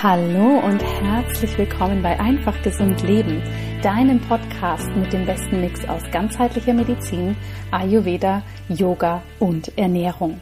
[0.00, 3.42] Hallo und herzlich willkommen bei Einfach Gesund Leben,
[3.82, 7.36] deinem Podcast mit dem besten Mix aus ganzheitlicher Medizin,
[7.72, 10.40] Ayurveda, Yoga und Ernährung.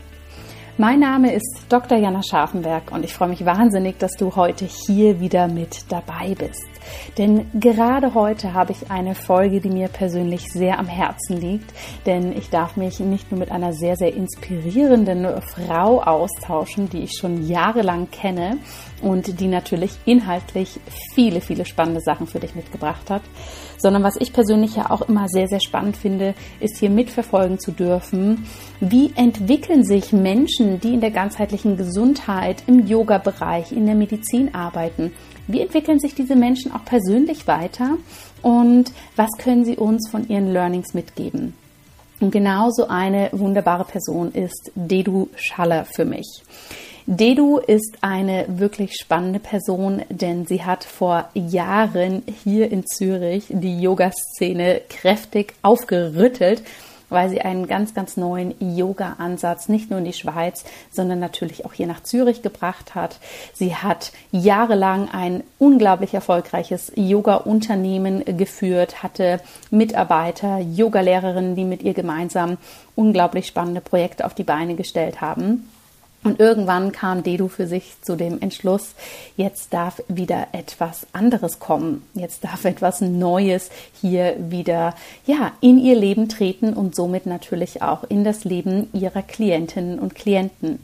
[0.77, 1.97] Mein Name ist Dr.
[1.97, 6.76] Jana Scharfenberg und ich freue mich wahnsinnig, dass du heute hier wieder mit dabei bist.
[7.19, 11.73] Denn gerade heute habe ich eine Folge, die mir persönlich sehr am Herzen liegt,
[12.05, 17.19] denn ich darf mich nicht nur mit einer sehr, sehr inspirierenden Frau austauschen, die ich
[17.19, 18.59] schon jahrelang kenne
[19.03, 20.81] und die natürlich inhaltlich
[21.15, 23.23] viele, viele spannende Sachen für dich mitgebracht hat,
[23.79, 27.73] sondern was ich persönlich ja auch immer sehr, sehr spannend finde, ist hier mitverfolgen zu
[27.73, 28.47] dürfen,
[28.81, 35.13] wie entwickeln sich Menschen, die in der ganzheitlichen Gesundheit, im Yoga-Bereich, in der Medizin arbeiten,
[35.47, 37.97] wie entwickeln sich diese Menschen auch persönlich weiter
[38.43, 41.55] und was können sie uns von ihren Learnings mitgeben?
[42.21, 46.43] Und genauso eine wunderbare Person ist Dedu Schaller für mich.
[47.09, 53.81] Dedu ist eine wirklich spannende Person, denn sie hat vor Jahren hier in Zürich die
[53.81, 56.63] Yoga-Szene kräftig aufgerüttelt
[57.09, 61.73] weil sie einen ganz, ganz neuen Yoga-Ansatz nicht nur in die Schweiz, sondern natürlich auch
[61.73, 63.19] hier nach Zürich gebracht hat.
[63.53, 69.41] Sie hat jahrelang ein unglaublich erfolgreiches Yoga-Unternehmen geführt, hatte
[69.71, 72.59] Mitarbeiter, Yogalehrerinnen, die mit ihr gemeinsam
[72.95, 75.69] unglaublich spannende Projekte auf die Beine gestellt haben.
[76.27, 78.97] Und irgendwann kam Dedu für sich zu dem Entschluss,
[79.37, 82.03] jetzt darf wieder etwas anderes kommen.
[82.15, 88.03] Jetzt darf etwas Neues hier wieder, ja, in ihr Leben treten und somit natürlich auch
[88.03, 90.81] in das Leben ihrer Klientinnen und Klienten.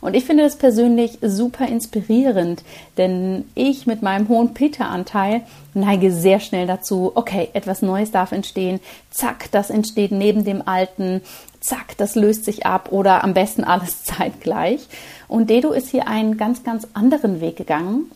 [0.00, 2.62] Und ich finde das persönlich super inspirierend,
[2.96, 5.42] denn ich mit meinem hohen Peter-Anteil
[5.74, 11.22] neige sehr schnell dazu, okay, etwas Neues darf entstehen, zack, das entsteht neben dem Alten,
[11.60, 14.86] zack, das löst sich ab oder am besten alles zeitgleich.
[15.26, 18.10] Und Dedo ist hier einen ganz, ganz anderen Weg gegangen.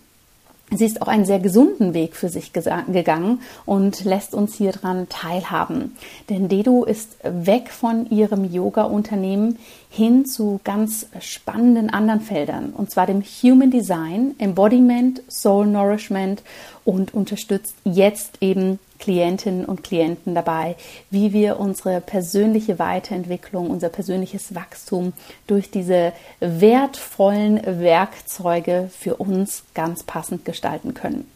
[0.75, 5.07] Sie ist auch einen sehr gesunden Weg für sich gegangen und lässt uns hier dran
[5.11, 5.97] teilhaben.
[6.31, 9.59] Denn Dedo ist weg von ihrem Yoga-Unternehmen
[9.95, 16.43] hin zu ganz spannenden anderen Feldern, und zwar dem Human Design, Embodiment, Soul Nourishment
[16.87, 20.77] und unterstützt jetzt eben Klientinnen und Klienten dabei,
[21.11, 25.13] wie wir unsere persönliche Weiterentwicklung, unser persönliches Wachstum
[25.47, 31.32] durch diese wertvollen Werkzeuge für uns ganz passend gestalten können.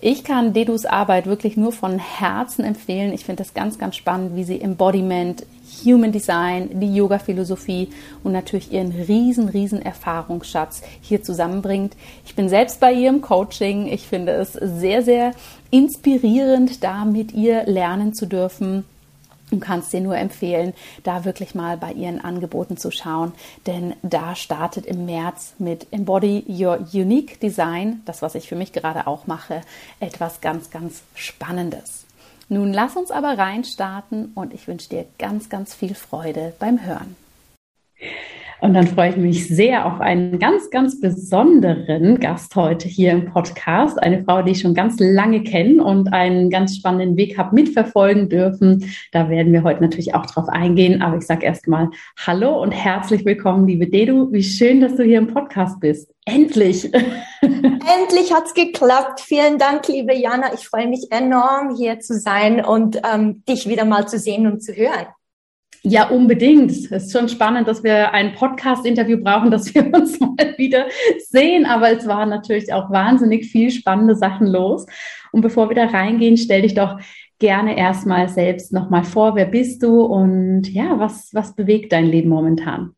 [0.00, 3.12] Ich kann Dedus Arbeit wirklich nur von Herzen empfehlen.
[3.12, 5.44] Ich finde das ganz, ganz spannend, wie sie Embodiment,
[5.84, 7.88] Human Design, die Yoga-Philosophie
[8.22, 11.96] und natürlich ihren riesen, riesen Erfahrungsschatz hier zusammenbringt.
[12.24, 13.88] Ich bin selbst bei ihr im Coaching.
[13.88, 15.32] Ich finde es sehr, sehr
[15.72, 18.84] inspirierend, da mit ihr lernen zu dürfen
[19.50, 23.32] und kannst dir nur empfehlen, da wirklich mal bei ihren Angeboten zu schauen,
[23.66, 28.72] denn da startet im März mit Embody Your Unique Design, das was ich für mich
[28.72, 29.62] gerade auch mache,
[30.00, 32.04] etwas ganz, ganz Spannendes.
[32.48, 37.16] Nun lass uns aber reinstarten und ich wünsche dir ganz, ganz viel Freude beim Hören.
[38.60, 43.26] Und dann freue ich mich sehr auf einen ganz, ganz besonderen Gast heute hier im
[43.26, 44.02] Podcast.
[44.02, 48.28] Eine Frau, die ich schon ganz lange kenne und einen ganz spannenden Weg habe mitverfolgen
[48.28, 48.90] dürfen.
[49.12, 51.02] Da werden wir heute natürlich auch drauf eingehen.
[51.02, 51.90] Aber ich sage erstmal
[52.26, 54.32] Hallo und herzlich willkommen, liebe Dedu.
[54.32, 56.12] Wie schön, dass du hier im Podcast bist.
[56.24, 56.92] Endlich!
[57.40, 59.20] Endlich hat's geklappt.
[59.20, 60.52] Vielen Dank, liebe Jana.
[60.52, 64.64] Ich freue mich enorm, hier zu sein und ähm, dich wieder mal zu sehen und
[64.64, 65.06] zu hören.
[65.82, 66.70] Ja, unbedingt.
[66.70, 70.86] Es ist schon spannend, dass wir ein Podcast-Interview brauchen, dass wir uns mal wieder
[71.28, 71.66] sehen.
[71.66, 74.86] Aber es waren natürlich auch wahnsinnig viel spannende Sachen los.
[75.32, 76.98] Und bevor wir da reingehen, stell dich doch
[77.38, 79.36] gerne erstmal selbst nochmal vor.
[79.36, 82.94] Wer bist du und ja, was, was bewegt dein Leben momentan?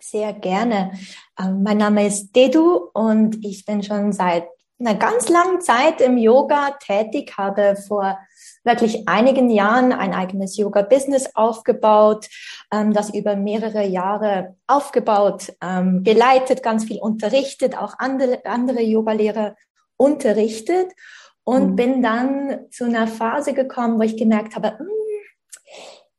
[0.00, 0.92] Sehr gerne.
[1.38, 4.46] Ähm, mein Name ist Dedu und ich bin schon seit
[4.80, 8.18] einer ganz langen Zeit im Yoga tätig, habe vor
[8.64, 12.28] wirklich einigen Jahren ein eigenes Yoga-Business aufgebaut,
[12.72, 19.56] ähm, das über mehrere Jahre aufgebaut, ähm, geleitet, ganz viel unterrichtet, auch andere, andere Yoga-Lehrer
[19.96, 20.92] unterrichtet
[21.44, 21.76] und mhm.
[21.76, 24.86] bin dann zu einer Phase gekommen, wo ich gemerkt habe, mh, hm,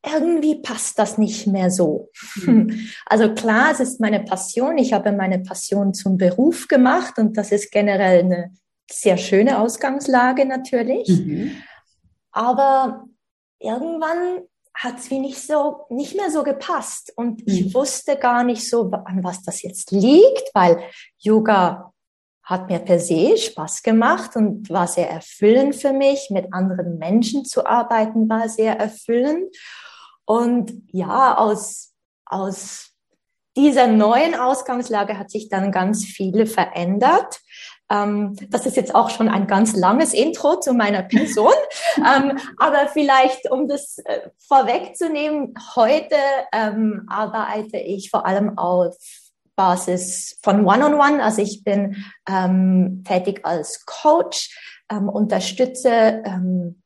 [0.05, 2.09] irgendwie passt das nicht mehr so.
[2.35, 2.89] Mhm.
[3.05, 4.77] Also klar, es ist meine Passion.
[4.77, 8.51] Ich habe meine Passion zum Beruf gemacht und das ist generell eine
[8.89, 11.07] sehr schöne Ausgangslage natürlich.
[11.07, 11.51] Mhm.
[12.33, 13.05] Aber
[13.59, 14.41] irgendwann
[14.73, 17.13] hat es wie nicht so, nicht mehr so gepasst.
[17.15, 17.73] Und ich mhm.
[17.75, 20.83] wusste gar nicht so, an was das jetzt liegt, weil
[21.19, 21.93] Yoga
[22.43, 26.29] hat mir per se Spaß gemacht und war sehr erfüllend für mich.
[26.29, 29.55] Mit anderen Menschen zu arbeiten war sehr erfüllend.
[30.25, 31.93] Und ja, aus,
[32.25, 32.91] aus
[33.55, 37.39] dieser neuen Ausgangslage hat sich dann ganz viele verändert.
[37.93, 41.53] Ähm, das ist jetzt auch schon ein ganz langes Intro zu meiner Person.
[41.97, 46.15] ähm, aber vielleicht, um das äh, vorwegzunehmen, heute
[46.51, 48.97] ähm, arbeite ich vor allem auf
[49.55, 50.95] Basis von One-on-One.
[50.95, 51.19] -on -One.
[51.19, 54.57] Also ich bin ähm, tätig als Coach,
[54.91, 56.81] ähm, unterstütze ähm,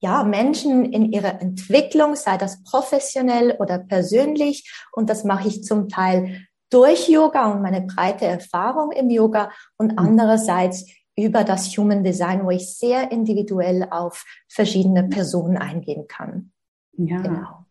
[0.00, 4.68] ja, Menschen in ihrer Entwicklung, sei das professionell oder persönlich.
[4.92, 9.92] Und das mache ich zum Teil durch Yoga und meine breite Erfahrung im Yoga und
[9.92, 9.98] mhm.
[9.98, 10.86] andererseits
[11.16, 16.52] über das Human Design, wo ich sehr individuell auf verschiedene Personen eingehen kann.
[16.96, 17.20] Ja.
[17.20, 17.66] Genau.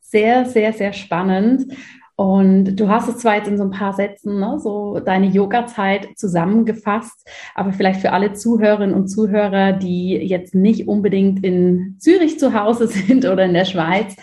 [0.00, 1.72] Sehr, sehr, sehr spannend.
[2.16, 6.16] Und du hast es zwar jetzt in so ein paar Sätzen, ne, so deine Yoga-Zeit
[6.16, 12.54] zusammengefasst, aber vielleicht für alle Zuhörerinnen und Zuhörer, die jetzt nicht unbedingt in Zürich zu
[12.58, 14.16] Hause sind oder in der Schweiz,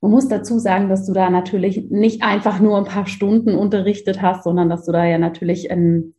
[0.00, 4.22] man muss dazu sagen, dass du da natürlich nicht einfach nur ein paar Stunden unterrichtet
[4.22, 6.14] hast, sondern dass du da ja natürlich ein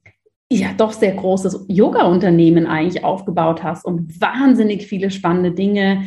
[0.51, 6.03] ja doch sehr großes Yoga-Unternehmen eigentlich aufgebaut hast und wahnsinnig viele spannende Dinge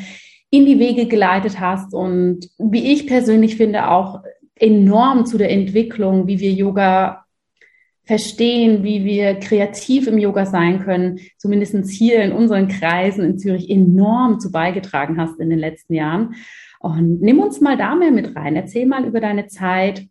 [0.50, 4.20] in die Wege geleitet hast und wie ich persönlich finde auch
[4.54, 7.24] enorm zu der Entwicklung, wie wir Yoga
[8.04, 13.70] verstehen, wie wir kreativ im Yoga sein können, zumindest hier in unseren Kreisen in Zürich
[13.70, 16.34] enorm zu beigetragen hast in den letzten Jahren.
[16.84, 18.56] Und nimm uns mal da mehr mit rein.
[18.56, 20.06] Erzähl mal über deine Zeit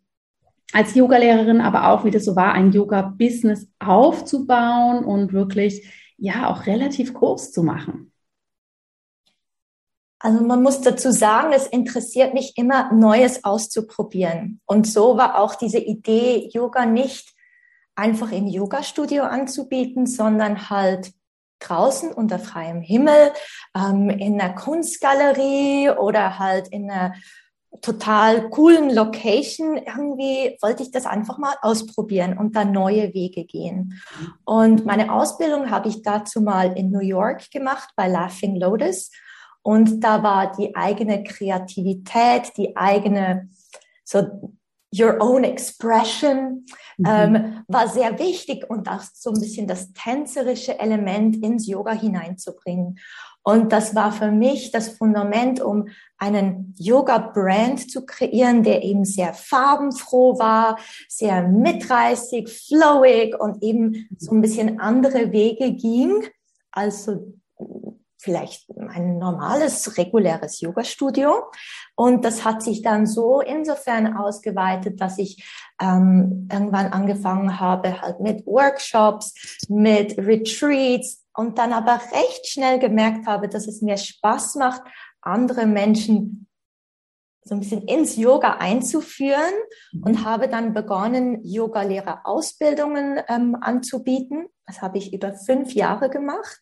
[0.72, 6.66] als Yogalehrerin, aber auch, wie das so war, ein Yoga-Business aufzubauen und wirklich, ja, auch
[6.66, 8.10] relativ groß zu machen.
[10.18, 14.60] Also man muss dazu sagen, es interessiert mich immer, Neues auszuprobieren.
[14.66, 17.36] Und so war auch diese Idee, Yoga nicht
[17.94, 21.12] einfach im Yoga-Studio anzubieten, sondern halt
[21.60, 23.32] draußen unter freiem Himmel,
[23.76, 27.14] ähm, in einer Kunstgalerie oder halt in einer
[27.80, 29.76] total coolen Location.
[29.76, 34.00] Irgendwie wollte ich das einfach mal ausprobieren und da neue Wege gehen.
[34.44, 39.10] Und meine Ausbildung habe ich dazu mal in New York gemacht bei Laughing Lotus.
[39.62, 43.48] Und da war die eigene Kreativität, die eigene,
[44.04, 44.52] so
[44.98, 46.66] your own expression,
[46.98, 47.06] mhm.
[47.06, 52.98] ähm, war sehr wichtig und auch so ein bisschen das tänzerische Element ins Yoga hineinzubringen.
[53.46, 59.34] Und das war für mich das Fundament, um einen Yoga-Brand zu kreieren, der eben sehr
[59.34, 66.24] farbenfroh war, sehr mitreißig, flowig und eben so ein bisschen andere Wege ging
[66.72, 67.34] als so
[68.18, 71.44] vielleicht ein normales, reguläres Yoga-Studio.
[71.96, 75.44] Und das hat sich dann so insofern ausgeweitet, dass ich
[75.80, 79.34] ähm, irgendwann angefangen habe halt mit Workshops,
[79.68, 84.82] mit Retreats und dann aber recht schnell gemerkt habe, dass es mir Spaß macht,
[85.20, 86.46] andere Menschen
[87.44, 89.52] so ein bisschen ins Yoga einzuführen
[89.92, 90.02] mhm.
[90.02, 94.46] und habe dann begonnen, Yoga-Lehrer-Ausbildungen ähm, anzubieten.
[94.66, 96.60] Das habe ich über fünf Jahre gemacht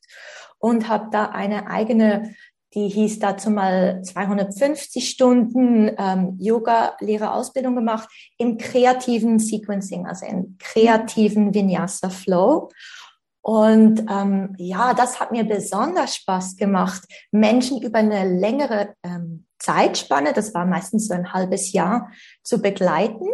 [0.58, 2.34] und habe da eine eigene,
[2.74, 8.08] die hieß dazu mal 250 Stunden ähm, Yoga-Lehrerausbildung gemacht
[8.38, 12.70] im kreativen Sequencing, also im kreativen Vinyasa Flow.
[13.42, 17.02] Und ähm, ja, das hat mir besonders Spaß gemacht,
[17.32, 22.10] Menschen über eine längere ähm, Zeitspanne, das war meistens so ein halbes Jahr,
[22.42, 23.26] zu begleiten.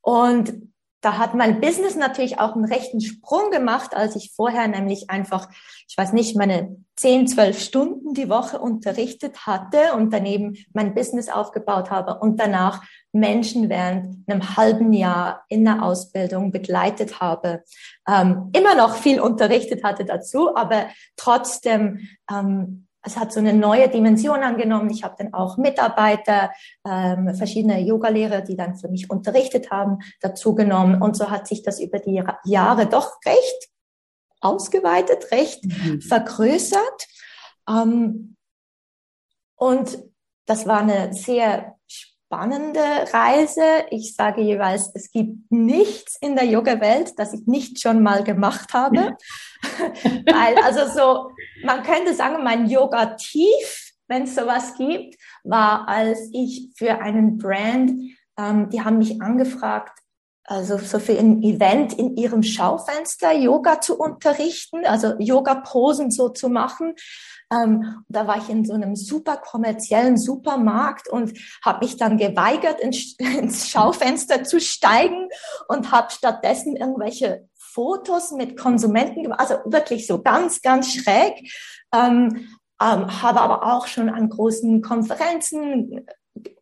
[0.00, 0.73] Und
[1.04, 5.48] da hat mein Business natürlich auch einen rechten Sprung gemacht, als ich vorher nämlich einfach,
[5.86, 11.28] ich weiß nicht, meine 10, 12 Stunden die Woche unterrichtet hatte und daneben mein Business
[11.28, 12.82] aufgebaut habe und danach
[13.12, 17.62] Menschen während einem halben Jahr in der Ausbildung begleitet habe.
[18.08, 23.88] Ähm, immer noch viel unterrichtet hatte dazu, aber trotzdem ähm, es hat so eine neue
[23.88, 24.90] Dimension angenommen.
[24.90, 26.50] Ich habe dann auch Mitarbeiter,
[26.86, 31.00] ähm, verschiedene Yogalehrer, die dann für mich unterrichtet haben, dazu genommen.
[31.02, 33.70] Und so hat sich das über die Jahre doch recht
[34.40, 36.00] ausgeweitet, recht mhm.
[36.00, 37.06] vergrößert.
[37.68, 38.36] Ähm,
[39.56, 39.98] und
[40.46, 42.80] das war eine sehr spannende
[43.12, 43.86] Reise.
[43.90, 48.74] Ich sage jeweils, es gibt nichts in der Yoga-Welt, das ich nicht schon mal gemacht
[48.74, 49.16] habe.
[49.62, 51.30] Weil, also so,
[51.62, 57.92] man könnte sagen, mein Yoga-Tief, wenn es sowas gibt, war, als ich für einen Brand,
[58.38, 59.98] ähm, die haben mich angefragt,
[60.46, 66.50] also so für ein Event in ihrem Schaufenster Yoga zu unterrichten, also Yoga-Posen so zu
[66.50, 66.94] machen.
[67.50, 71.32] Ähm, da war ich in so einem super kommerziellen Supermarkt und
[71.64, 75.28] habe mich dann geweigert, ins, Schaufenster zu steigen
[75.68, 81.52] und habe stattdessen irgendwelche Fotos mit Konsumenten gemacht, also wirklich so ganz, ganz schräg.
[81.92, 82.48] Ähm,
[82.80, 86.06] ähm, habe aber auch schon an großen Konferenzen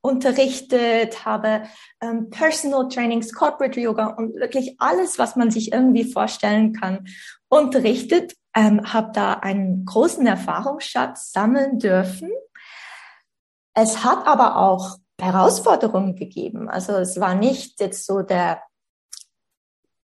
[0.01, 1.63] unterrichtet, habe
[2.01, 7.07] ähm, Personal Trainings, Corporate Yoga und wirklich alles, was man sich irgendwie vorstellen kann,
[7.49, 8.35] unterrichtet.
[8.55, 12.31] Ähm, habe da einen großen Erfahrungsschatz sammeln dürfen.
[13.75, 16.69] Es hat aber auch Herausforderungen gegeben.
[16.69, 18.63] Also es war nicht jetzt so der,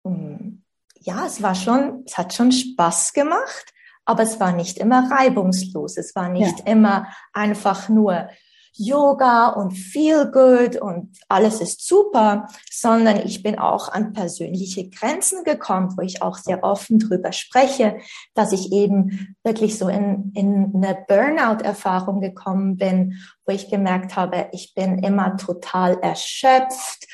[0.03, 0.60] hm,
[1.01, 3.73] ja, es war schon, es hat schon Spaß gemacht,
[4.05, 5.97] aber es war nicht immer reibungslos.
[5.97, 6.65] Es war nicht ja.
[6.65, 8.29] immer einfach nur
[8.73, 15.43] Yoga und Feel Good und alles ist super, sondern ich bin auch an persönliche Grenzen
[15.43, 17.97] gekommen, wo ich auch sehr offen drüber spreche,
[18.33, 23.19] dass ich eben wirklich so in, in eine Burnout-Erfahrung gekommen bin,
[23.51, 27.05] wo ich gemerkt habe, ich bin immer total erschöpft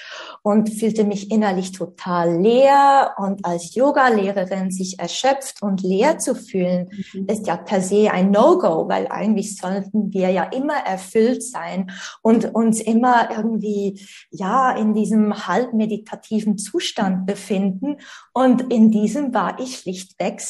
[0.43, 3.15] und fühlte mich innerlich total leer.
[3.17, 7.25] Und als Yoga-Lehrerin sich erschöpft und leer zu fühlen, mhm.
[7.25, 11.91] ist ja per se ein No-Go, weil eigentlich sollten wir ja immer erfüllt sein
[12.21, 17.97] und uns immer irgendwie, ja, in diesem halb meditativen Zustand befinden.
[18.33, 20.41] Und in diesem war ich schlichtweg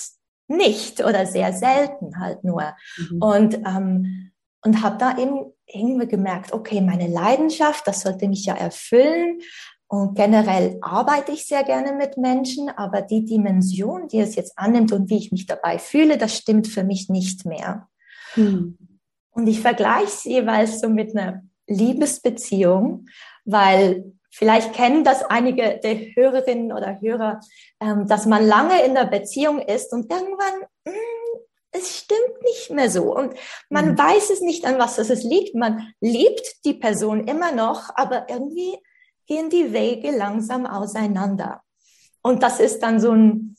[0.50, 2.74] nicht oder sehr selten halt nur.
[2.98, 3.22] Mhm.
[3.22, 4.32] Und, ähm,
[4.63, 9.39] und habe da eben irgendwie gemerkt, okay, meine Leidenschaft, das sollte mich ja erfüllen.
[9.89, 14.91] Und generell arbeite ich sehr gerne mit Menschen, aber die Dimension, die es jetzt annimmt
[14.91, 17.88] und wie ich mich dabei fühle, das stimmt für mich nicht mehr.
[18.33, 18.77] Hm.
[19.31, 23.05] Und ich vergleiche es jeweils so mit einer Liebesbeziehung,
[23.45, 27.39] weil vielleicht kennen das einige der Hörerinnen oder Hörer,
[27.79, 31.16] ähm, dass man lange in der Beziehung ist und irgendwann, mh, hm,
[31.77, 33.15] es stimmt nicht mehr so.
[33.15, 33.34] Und
[33.69, 33.98] man mhm.
[33.98, 35.55] weiß es nicht, an was es liegt.
[35.55, 38.77] Man liebt die Person immer noch, aber irgendwie
[39.25, 41.62] gehen die Wege langsam auseinander.
[42.22, 43.55] Und das ist dann so ein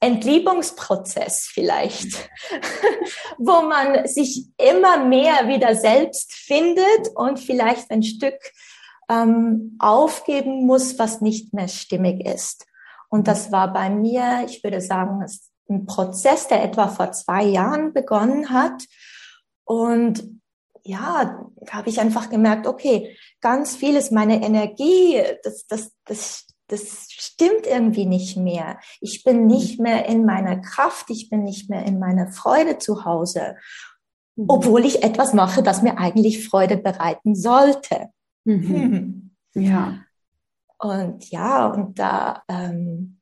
[0.00, 2.28] Entliebungsprozess vielleicht,
[3.38, 8.38] wo man sich immer mehr wieder selbst findet und vielleicht ein Stück
[9.08, 12.66] ähm, aufgeben muss, was nicht mehr stimmig ist.
[13.08, 15.24] Und das war bei mir, ich würde sagen,
[15.68, 18.84] ein Prozess, der etwa vor zwei Jahren begonnen hat.
[19.64, 20.40] Und
[20.84, 27.08] ja, da habe ich einfach gemerkt, okay, ganz vieles, meine Energie, das, das, das, das
[27.10, 28.78] stimmt irgendwie nicht mehr.
[29.00, 33.04] Ich bin nicht mehr in meiner Kraft, ich bin nicht mehr in meiner Freude zu
[33.04, 33.56] Hause,
[34.36, 34.46] mhm.
[34.48, 38.08] obwohl ich etwas mache, das mir eigentlich Freude bereiten sollte.
[38.44, 38.68] Mhm.
[38.68, 39.22] Hm.
[39.58, 40.04] Ja.
[40.78, 43.15] Und ja, und da ähm,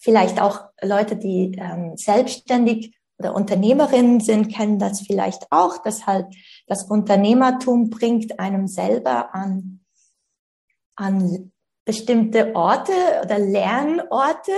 [0.00, 6.26] vielleicht auch Leute, die ähm, selbstständig oder Unternehmerinnen sind, kennen das vielleicht auch, dass halt
[6.66, 9.80] das Unternehmertum bringt einem selber an,
[10.96, 11.52] an
[11.84, 12.92] bestimmte Orte
[13.22, 14.52] oder Lernorte,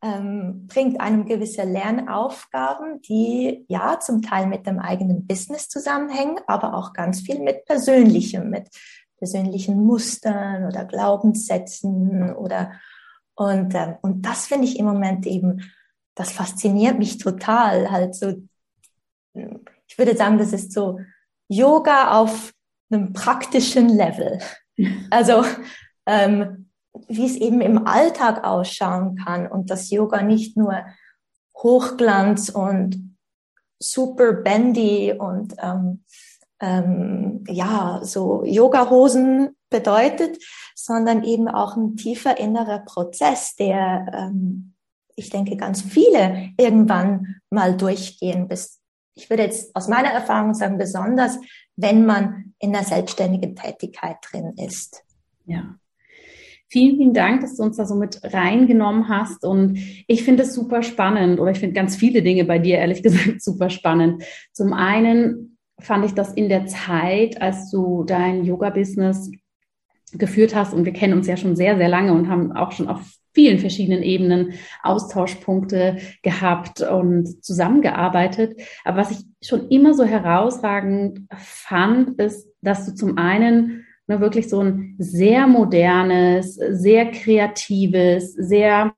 [0.00, 6.74] ähm, bringt einem gewisse Lernaufgaben, die ja zum Teil mit dem eigenen Business zusammenhängen, aber
[6.74, 8.68] auch ganz viel mit persönlichem, mit
[9.16, 12.72] persönlichen Mustern oder Glaubenssätzen oder
[13.38, 15.62] und, ähm, und das finde ich im Moment eben
[16.16, 17.88] das fasziniert mich total.
[17.88, 18.42] Halt so,
[19.32, 20.98] ich würde sagen, das ist so
[21.46, 22.52] Yoga auf
[22.90, 24.40] einem praktischen Level.
[25.10, 25.44] Also
[26.06, 26.70] ähm,
[27.08, 30.84] wie es eben im Alltag ausschauen kann und dass Yoga nicht nur
[31.56, 33.16] Hochglanz und
[33.80, 36.04] super bendy und ähm,
[36.60, 40.38] ähm, ja so Yoga-Hosen bedeutet,
[40.80, 44.74] sondern eben auch ein tiefer innerer Prozess, der ähm,
[45.16, 48.80] ich denke, ganz viele irgendwann mal durchgehen, bis,
[49.16, 51.38] ich würde jetzt aus meiner Erfahrung sagen, besonders
[51.74, 55.02] wenn man in der selbstständigen Tätigkeit drin ist.
[55.46, 55.74] Ja.
[56.68, 59.44] Vielen, vielen Dank, dass du uns da so mit reingenommen hast.
[59.44, 63.02] Und ich finde es super spannend oder ich finde ganz viele Dinge bei dir, ehrlich
[63.02, 64.22] gesagt, super spannend.
[64.52, 69.30] Zum einen fand ich das in der Zeit, als du dein Yoga-Business
[70.12, 72.88] geführt hast und wir kennen uns ja schon sehr, sehr lange und haben auch schon
[72.88, 73.00] auf
[73.34, 78.60] vielen verschiedenen Ebenen Austauschpunkte gehabt und zusammengearbeitet.
[78.84, 84.48] Aber was ich schon immer so herausragend fand, ist, dass du zum einen ne, wirklich
[84.48, 88.92] so ein sehr modernes, sehr kreatives, sehr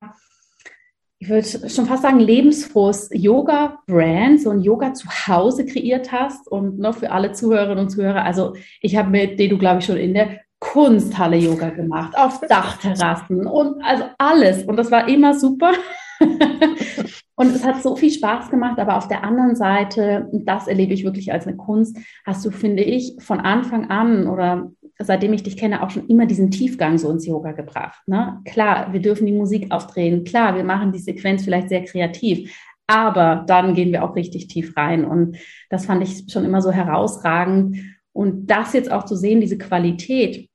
[1.23, 6.49] ich würde schon fast sagen, lebensfrohes Yoga-Brand, so ein Yoga zu Hause kreiert hast.
[6.49, 9.99] Und noch für alle Zuhörerinnen und Zuhörer, also ich habe mit du glaube ich, schon
[9.99, 14.65] in der Kunsthalle Yoga gemacht, auf Dachterrassen und also alles.
[14.65, 15.73] Und das war immer super.
[17.35, 21.03] und es hat so viel Spaß gemacht, aber auf der anderen Seite, das erlebe ich
[21.03, 25.57] wirklich als eine Kunst, hast du, finde ich, von Anfang an oder seitdem ich dich
[25.57, 28.03] kenne, auch schon immer diesen Tiefgang so ins Yoga gebracht.
[28.07, 28.41] Ne?
[28.45, 32.55] Klar, wir dürfen die Musik aufdrehen, klar, wir machen die Sequenz vielleicht sehr kreativ,
[32.87, 35.07] aber dann gehen wir auch richtig tief rein.
[35.07, 35.39] Und
[35.71, 37.79] das fand ich schon immer so herausragend.
[38.13, 40.50] Und das jetzt auch zu sehen, diese Qualität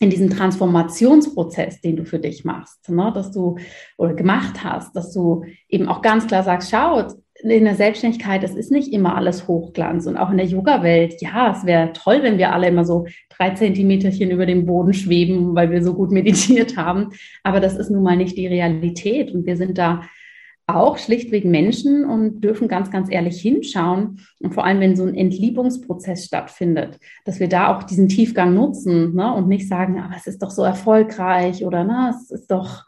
[0.00, 3.58] in diesem Transformationsprozess, den du für dich machst, ne, dass du
[3.98, 8.54] oder gemacht hast, dass du eben auch ganz klar sagst, schaut, in der Selbstständigkeit, es
[8.54, 12.38] ist nicht immer alles Hochglanz und auch in der Yoga-Welt, ja, es wäre toll, wenn
[12.38, 16.76] wir alle immer so drei Zentimeterchen über dem Boden schweben, weil wir so gut meditiert
[16.76, 17.10] haben.
[17.42, 20.02] Aber das ist nun mal nicht die Realität und wir sind da
[20.76, 24.20] auch schlichtweg Menschen und dürfen ganz, ganz ehrlich hinschauen.
[24.40, 29.14] Und vor allem, wenn so ein Entliebungsprozess stattfindet, dass wir da auch diesen Tiefgang nutzen
[29.14, 32.84] ne, und nicht sagen, aber es ist doch so erfolgreich oder na, es ist doch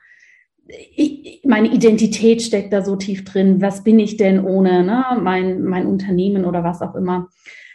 [0.68, 3.60] ich, meine Identität steckt da so tief drin.
[3.60, 7.28] Was bin ich denn ohne ne, mein, mein Unternehmen oder was auch immer?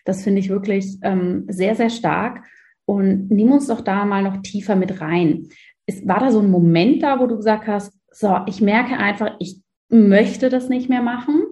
[0.05, 2.43] Das finde ich wirklich ähm, sehr, sehr stark.
[2.85, 5.49] Und nimm uns doch da mal noch tiefer mit rein.
[5.85, 9.35] Ist, war da so ein Moment da, wo du gesagt hast, so, ich merke einfach,
[9.39, 11.43] ich möchte das nicht mehr machen?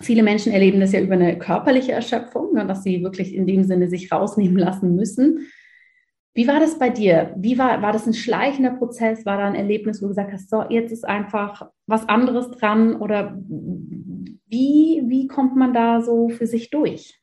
[0.00, 3.64] Viele Menschen erleben das ja über eine körperliche Erschöpfung, ne, dass sie wirklich in dem
[3.64, 5.46] Sinne sich rausnehmen lassen müssen.
[6.34, 7.32] Wie war das bei dir?
[7.38, 9.24] Wie war, war das ein schleichender Prozess?
[9.24, 12.96] War da ein Erlebnis, wo du gesagt hast, so, jetzt ist einfach was anderes dran?
[12.96, 17.18] Oder wie, wie kommt man da so für sich durch?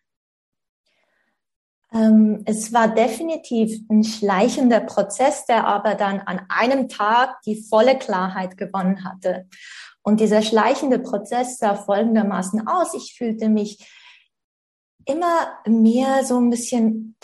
[1.94, 8.00] Ähm, es war definitiv ein schleichender Prozess, der aber dann an einem Tag die volle
[8.00, 9.48] Klarheit gewonnen hatte.
[10.04, 12.94] Und dieser schleichende Prozess sah folgendermaßen aus.
[12.94, 13.90] Ich fühlte mich
[15.06, 17.16] immer mehr so ein bisschen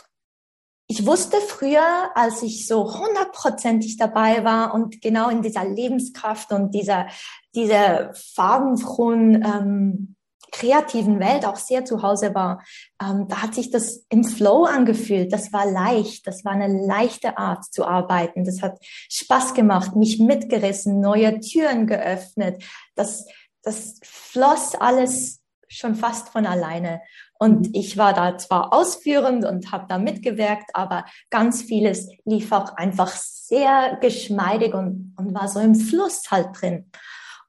[0.92, 6.74] ich wusste früher, als ich so hundertprozentig dabei war und genau in dieser Lebenskraft und
[6.74, 7.06] dieser,
[7.54, 10.16] dieser farbenfrohen, ähm,
[10.52, 12.64] kreativen Welt auch sehr zu Hause war,
[13.02, 15.32] ähm, da hat sich das im Flow angefühlt.
[15.32, 16.28] Das war leicht.
[16.28, 18.46] Das war eine leichte Art zu arbeiten.
[18.46, 22.64] Das hat Spaß gemacht, mich mitgerissen, neue Türen geöffnet.
[22.96, 23.26] Das,
[23.64, 25.40] das floss alles
[25.70, 27.02] schon fast von alleine.
[27.38, 32.76] Und ich war da zwar ausführend und habe da mitgewirkt, aber ganz vieles lief auch
[32.76, 36.92] einfach sehr geschmeidig und, und war so im Fluss halt drin.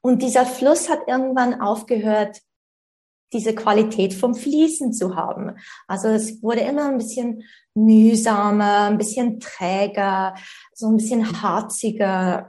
[0.01, 2.39] Und dieser Fluss hat irgendwann aufgehört,
[3.33, 5.55] diese Qualität vom Fließen zu haben.
[5.87, 10.35] Also es wurde immer ein bisschen mühsamer, ein bisschen träger,
[10.73, 12.47] so ein bisschen harziger.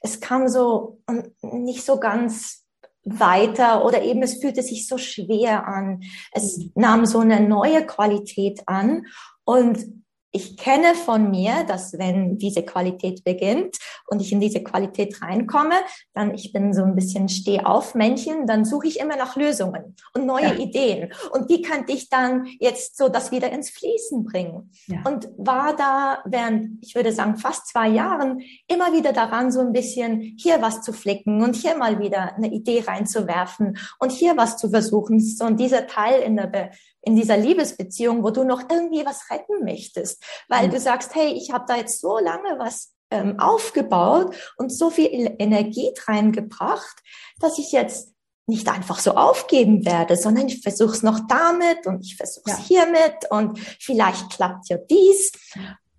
[0.00, 1.00] Es kam so
[1.42, 2.64] nicht so ganz
[3.04, 6.02] weiter oder eben es fühlte sich so schwer an.
[6.32, 9.06] Es nahm so eine neue Qualität an
[9.44, 15.22] und ich kenne von mir, dass wenn diese Qualität beginnt und ich in diese Qualität
[15.22, 15.76] reinkomme,
[16.14, 20.44] dann ich bin so ein bisschen Steh-auf-Männchen, dann suche ich immer nach Lösungen und neue
[20.44, 20.54] ja.
[20.54, 21.12] Ideen.
[21.30, 24.70] Und die könnte ich dann jetzt so das wieder ins Fließen bringen.
[24.86, 25.02] Ja.
[25.06, 29.72] Und war da während, ich würde sagen, fast zwei Jahren immer wieder daran, so ein
[29.72, 34.56] bisschen hier was zu flicken und hier mal wieder eine Idee reinzuwerfen und hier was
[34.56, 35.20] zu versuchen.
[35.20, 36.70] So und dieser Teil in der Be
[37.06, 40.72] in dieser Liebesbeziehung, wo du noch irgendwie was retten möchtest, weil mhm.
[40.72, 45.36] du sagst, hey, ich habe da jetzt so lange was ähm, aufgebaut und so viel
[45.38, 47.00] Energie reingebracht,
[47.38, 48.12] dass ich jetzt
[48.48, 52.58] nicht einfach so aufgeben werde, sondern ich versuche es noch damit und ich versuche es
[52.58, 52.64] ja.
[52.64, 55.32] hiermit und vielleicht klappt ja dies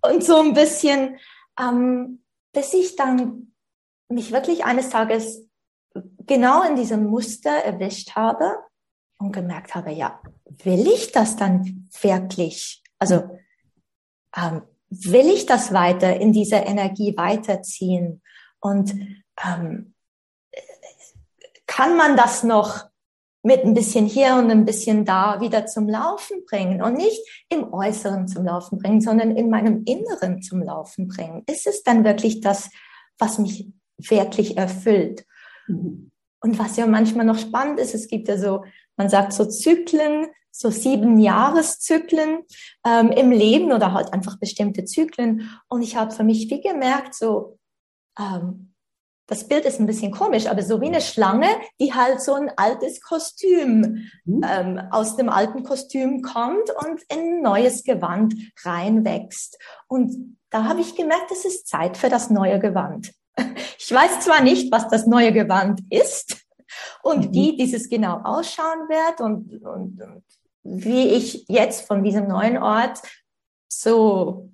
[0.02, 1.18] und so ein bisschen,
[1.58, 3.54] ähm, bis ich dann
[4.10, 5.42] mich wirklich eines Tages
[6.26, 8.56] genau in diesem Muster erwischt habe
[9.18, 10.20] und gemerkt habe, ja,
[10.64, 12.82] will ich das dann wirklich?
[12.98, 13.38] Also
[14.36, 18.22] ähm, will ich das weiter in dieser Energie weiterziehen?
[18.60, 18.94] Und
[19.44, 19.94] ähm,
[21.66, 22.88] kann man das noch
[23.42, 27.72] mit ein bisschen hier und ein bisschen da wieder zum Laufen bringen und nicht im
[27.72, 31.44] Äußeren zum Laufen bringen, sondern in meinem Inneren zum Laufen bringen?
[31.46, 32.70] Ist es dann wirklich das,
[33.18, 35.24] was mich wirklich erfüllt?
[35.68, 36.10] Mhm.
[36.40, 38.64] Und was ja manchmal noch spannend ist, es gibt ja so,
[38.96, 40.26] man sagt so Zyklen,
[40.58, 42.40] so sieben Jahreszyklen
[42.84, 45.48] ähm, im Leben oder halt einfach bestimmte Zyklen.
[45.68, 47.58] Und ich habe für mich wie gemerkt, so
[48.18, 48.74] ähm,
[49.28, 52.50] das Bild ist ein bisschen komisch, aber so wie eine Schlange, die halt so ein
[52.56, 54.42] altes Kostüm mhm.
[54.44, 59.58] ähm, aus dem alten Kostüm kommt und in ein neues Gewand reinwächst.
[59.86, 63.12] Und da habe ich gemerkt, es ist Zeit für das neue Gewand.
[63.80, 66.36] Ich weiß zwar nicht, was das neue Gewand ist
[67.02, 67.32] und mhm.
[67.32, 70.24] wie dieses genau ausschauen wird und, und, und
[70.70, 73.00] wie ich jetzt von diesem neuen Ort
[73.68, 74.50] so,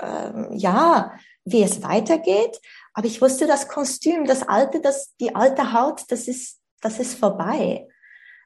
[0.00, 1.12] ähm, ja,
[1.44, 2.60] wie es weitergeht.
[2.94, 7.18] Aber ich wusste, das Kostüm, das alte, das, die alte Haut, das ist, das ist
[7.18, 7.88] vorbei.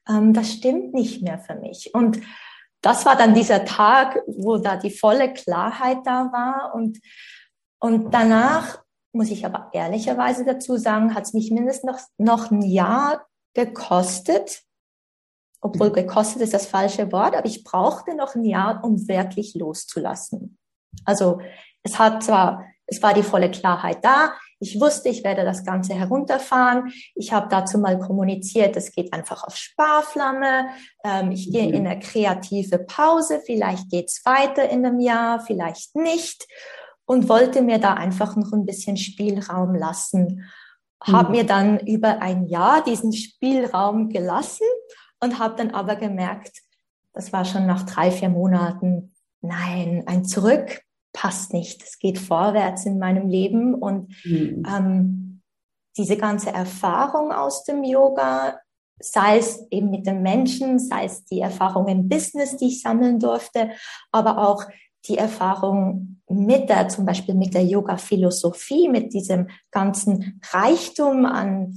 [0.08, 1.94] Ähm, das stimmt nicht mehr für mich.
[1.94, 2.20] Und
[2.80, 6.74] das war dann dieser Tag, wo da die volle Klarheit da war.
[6.74, 6.98] Und,
[7.78, 8.82] und danach
[9.12, 14.62] muss ich aber ehrlicherweise dazu sagen, hat es mich mindestens noch, noch ein Jahr gekostet,
[15.62, 15.94] obwohl mhm.
[15.94, 20.58] gekostet ist das falsche Wort, aber ich brauchte noch ein Jahr, um wirklich loszulassen.
[21.04, 21.40] Also
[21.82, 24.34] es hat zwar, es war die volle Klarheit da.
[24.58, 26.92] Ich wusste, ich werde das Ganze herunterfahren.
[27.14, 30.66] Ich habe dazu mal kommuniziert, es geht einfach auf Sparflamme.
[31.04, 31.74] Ähm, ich gehe mhm.
[31.74, 33.40] in eine kreative Pause.
[33.44, 36.46] Vielleicht geht's weiter in einem Jahr, vielleicht nicht.
[37.04, 40.48] Und wollte mir da einfach noch ein bisschen Spielraum lassen.
[41.06, 41.12] Mhm.
[41.12, 44.66] Habe mir dann über ein Jahr diesen Spielraum gelassen
[45.22, 46.62] und habe dann aber gemerkt,
[47.14, 50.82] das war schon nach drei, vier Monaten, nein, ein Zurück
[51.12, 51.82] passt nicht.
[51.82, 54.64] Es geht vorwärts in meinem Leben und mhm.
[54.66, 55.42] ähm,
[55.96, 58.58] diese ganze Erfahrung aus dem Yoga,
[58.98, 63.20] sei es eben mit den Menschen, sei es die Erfahrung im Business, die ich sammeln
[63.20, 63.70] durfte,
[64.10, 64.64] aber auch
[65.06, 71.74] die Erfahrung mit der, zum Beispiel mit der Yoga-Philosophie, mit diesem ganzen Reichtum an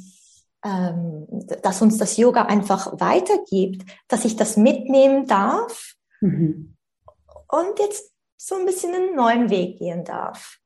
[0.65, 1.27] ähm,
[1.61, 6.75] dass uns das Yoga einfach weitergibt, dass ich das mitnehmen darf mhm.
[7.47, 10.57] und jetzt so ein bisschen einen neuen Weg gehen darf.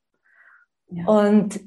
[0.90, 1.06] Ja.
[1.06, 1.60] Und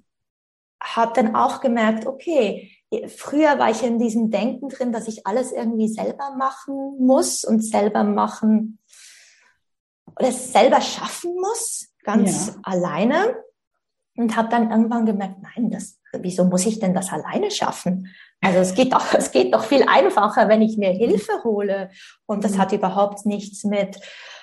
[0.82, 2.72] habe dann auch gemerkt, okay,
[3.06, 7.60] früher war ich in diesem Denken drin, dass ich alles irgendwie selber machen muss und
[7.60, 8.78] selber machen
[10.18, 12.54] oder es selber schaffen muss, ganz ja.
[12.62, 13.36] alleine.
[14.16, 18.08] Und habe dann irgendwann gemerkt, nein, das, wieso muss ich denn das alleine schaffen?
[18.40, 21.90] Also es geht doch, es geht doch viel einfacher, wenn ich mir Hilfe hole.
[22.26, 24.00] Und das hat überhaupt nichts mit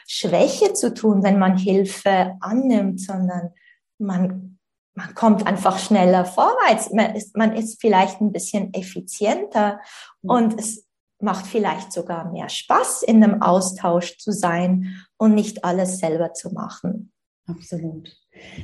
[0.07, 3.51] Schwäche zu tun, wenn man Hilfe annimmt, sondern
[3.99, 4.57] man,
[4.95, 6.91] man kommt einfach schneller vorwärts.
[6.91, 9.79] Man ist, man ist vielleicht ein bisschen effizienter
[10.21, 10.29] mhm.
[10.29, 10.87] und es
[11.21, 16.51] macht vielleicht sogar mehr Spaß, in einem Austausch zu sein und nicht alles selber zu
[16.51, 17.11] machen.
[17.45, 18.15] Absolut.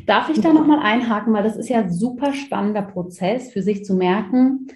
[0.05, 3.85] Darf ich da nochmal einhaken, weil das ist ja ein super spannender Prozess für sich
[3.85, 4.67] zu merken.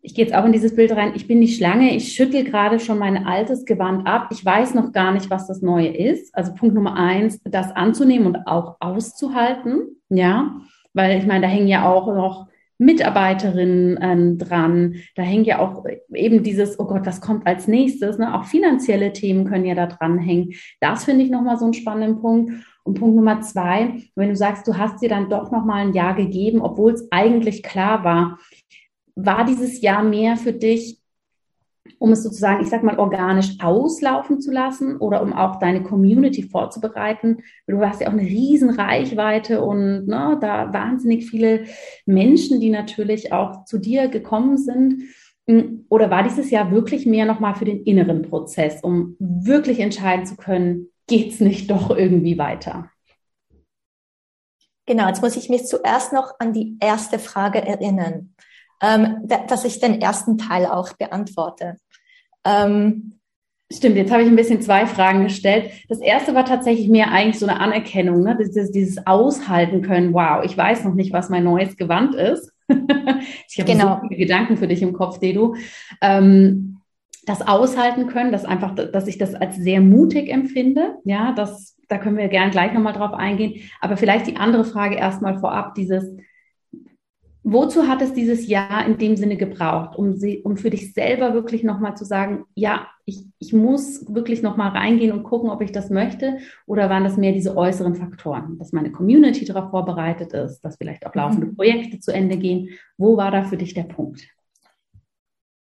[0.00, 1.12] Ich gehe jetzt auch in dieses Bild rein.
[1.16, 1.94] Ich bin die Schlange.
[1.94, 4.28] Ich schüttel gerade schon mein altes Gewand ab.
[4.30, 6.34] Ich weiß noch gar nicht, was das Neue ist.
[6.34, 10.00] Also Punkt Nummer eins, das anzunehmen und auch auszuhalten.
[10.08, 10.60] Ja,
[10.94, 12.47] weil ich meine, da hängen ja auch noch
[12.78, 14.94] Mitarbeiterinnen ähm, dran.
[15.16, 18.18] Da hängt ja auch eben dieses, oh Gott, was kommt als nächstes?
[18.18, 18.34] Ne?
[18.34, 20.52] Auch finanzielle Themen können ja da dran hängen.
[20.80, 22.52] Das finde ich nochmal so einen spannenden Punkt.
[22.84, 26.14] Und Punkt Nummer zwei, wenn du sagst, du hast dir dann doch nochmal ein Jahr
[26.14, 28.38] gegeben, obwohl es eigentlich klar war,
[29.14, 30.97] war dieses Jahr mehr für dich,
[31.98, 36.42] um es sozusagen, ich sag mal, organisch auslaufen zu lassen oder um auch deine Community
[36.42, 37.38] vorzubereiten?
[37.66, 41.64] Du hast ja auch eine riesen Reichweite und ne, da wahnsinnig viele
[42.06, 45.02] Menschen, die natürlich auch zu dir gekommen sind.
[45.88, 50.36] Oder war dieses Jahr wirklich mehr nochmal für den inneren Prozess, um wirklich entscheiden zu
[50.36, 52.90] können, geht es nicht doch irgendwie weiter?
[54.88, 58.34] Genau, jetzt muss ich mich zuerst noch an die erste Frage erinnern,
[58.82, 61.76] ähm, dass ich den ersten Teil auch beantworte.
[62.44, 63.18] Ähm,
[63.70, 65.72] Stimmt, jetzt habe ich ein bisschen zwei Fragen gestellt.
[65.90, 68.34] Das erste war tatsächlich mehr eigentlich so eine Anerkennung, ne?
[68.40, 70.14] dieses, dieses Aushalten können.
[70.14, 72.50] Wow, ich weiß noch nicht, was mein neues Gewand ist.
[72.68, 73.96] ich habe genau.
[73.96, 75.54] so viele Gedanken für dich im Kopf, Dedu.
[76.00, 76.80] Ähm,
[77.26, 80.96] das aushalten können, dass einfach, dass ich das als sehr mutig empfinde.
[81.04, 83.68] Ja, das, da können wir gern gleich nochmal drauf eingehen.
[83.82, 86.16] Aber vielleicht die andere Frage erstmal vorab, dieses,
[87.52, 91.34] wozu hat es dieses Jahr in dem Sinne gebraucht, um sie, um für dich selber
[91.34, 95.72] wirklich nochmal zu sagen, ja, ich, ich muss wirklich nochmal reingehen und gucken, ob ich
[95.72, 96.38] das möchte?
[96.66, 101.06] Oder waren das mehr diese äußeren Faktoren, dass meine Community darauf vorbereitet ist, dass vielleicht
[101.06, 101.56] auch laufende mhm.
[101.56, 102.70] Projekte zu Ende gehen?
[102.98, 104.28] Wo war da für dich der Punkt?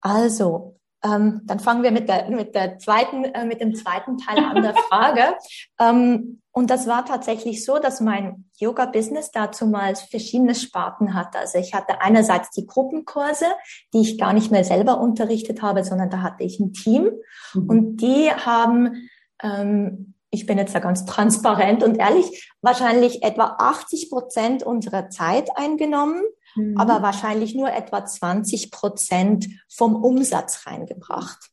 [0.02, 4.44] Also, ähm, dann fangen wir mit der, mit der zweiten, äh, mit dem zweiten Teil
[4.44, 5.36] an der Frage.
[5.80, 11.38] ähm, und das war tatsächlich so, dass mein Yoga-Business dazumals verschiedene Sparten hatte.
[11.38, 13.46] Also ich hatte einerseits die Gruppenkurse,
[13.94, 17.12] die ich gar nicht mehr selber unterrichtet habe, sondern da hatte ich ein Team.
[17.54, 17.70] Mhm.
[17.70, 19.10] Und die haben,
[19.44, 25.50] ähm, ich bin jetzt da ganz transparent und ehrlich, wahrscheinlich etwa 80 Prozent unserer Zeit
[25.58, 26.24] eingenommen
[26.56, 26.78] mhm.
[26.78, 31.52] aber wahrscheinlich nur etwa 20 Prozent vom Umsatz reingebracht.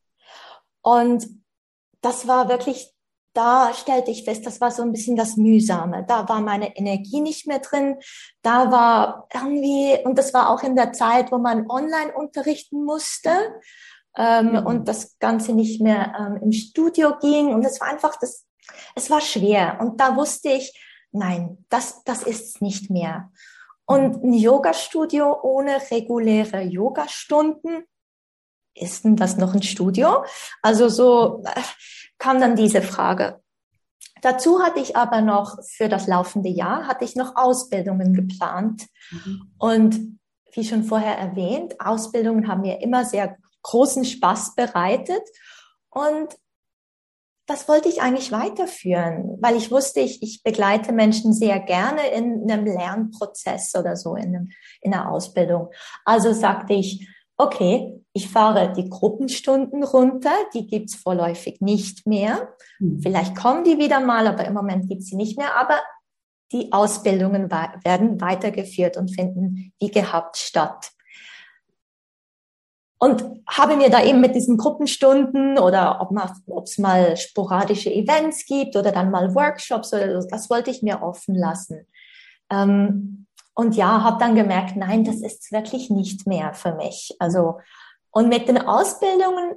[0.82, 1.26] Und
[2.00, 2.92] das war wirklich,
[3.34, 6.04] da stellte ich fest, das war so ein bisschen das Mühsame.
[6.06, 7.96] Da war meine Energie nicht mehr drin.
[8.42, 13.30] Da war irgendwie, und das war auch in der Zeit, wo man online unterrichten musste.
[14.14, 14.66] Ähm, mhm.
[14.66, 17.54] und das Ganze nicht mehr ähm, im Studio ging.
[17.54, 18.46] Und es war einfach das,
[18.94, 19.78] es war schwer.
[19.80, 20.78] Und da wusste ich,
[21.12, 23.30] nein, das, das ist nicht mehr.
[23.86, 27.84] Und ein Yoga-Studio ohne reguläre Yogastunden,
[28.74, 30.24] ist denn das noch ein Studio?
[30.62, 31.60] Also so äh,
[32.22, 33.40] kam dann diese Frage.
[34.22, 38.86] Dazu hatte ich aber noch für das laufende Jahr hatte ich noch Ausbildungen geplant.
[39.10, 39.52] Mhm.
[39.58, 40.20] Und
[40.54, 45.22] wie schon vorher erwähnt, Ausbildungen haben mir immer sehr großen Spaß bereitet.
[45.90, 46.36] Und
[47.46, 52.48] das wollte ich eigentlich weiterführen, weil ich wusste, ich, ich begleite Menschen sehr gerne in
[52.48, 55.70] einem Lernprozess oder so, in, einem, in einer Ausbildung.
[56.04, 62.54] Also sagte ich, okay, ich fahre die Gruppenstunden runter, die gibt's vorläufig nicht mehr.
[62.78, 63.00] Mhm.
[63.00, 65.56] Vielleicht kommen die wieder mal, aber im Moment gibt's sie nicht mehr.
[65.56, 65.80] Aber
[66.52, 70.90] die Ausbildungen werden weitergeführt und finden wie gehabt statt.
[72.98, 78.76] Und habe mir da eben mit diesen Gruppenstunden oder ob es mal sporadische Events gibt
[78.76, 81.86] oder dann mal Workshops oder so, das wollte ich mir offen lassen.
[82.48, 87.16] Ähm, und ja, habe dann gemerkt, nein, das ist wirklich nicht mehr für mich.
[87.18, 87.58] Also
[88.12, 89.56] und mit den Ausbildungen,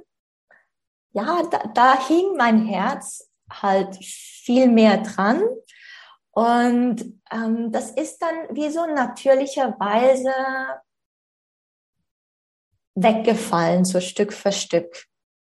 [1.12, 5.42] ja, da, da hing mein Herz halt viel mehr dran.
[6.32, 10.32] Und ähm, das ist dann wie so natürlicherweise
[12.94, 15.06] weggefallen, so Stück für Stück.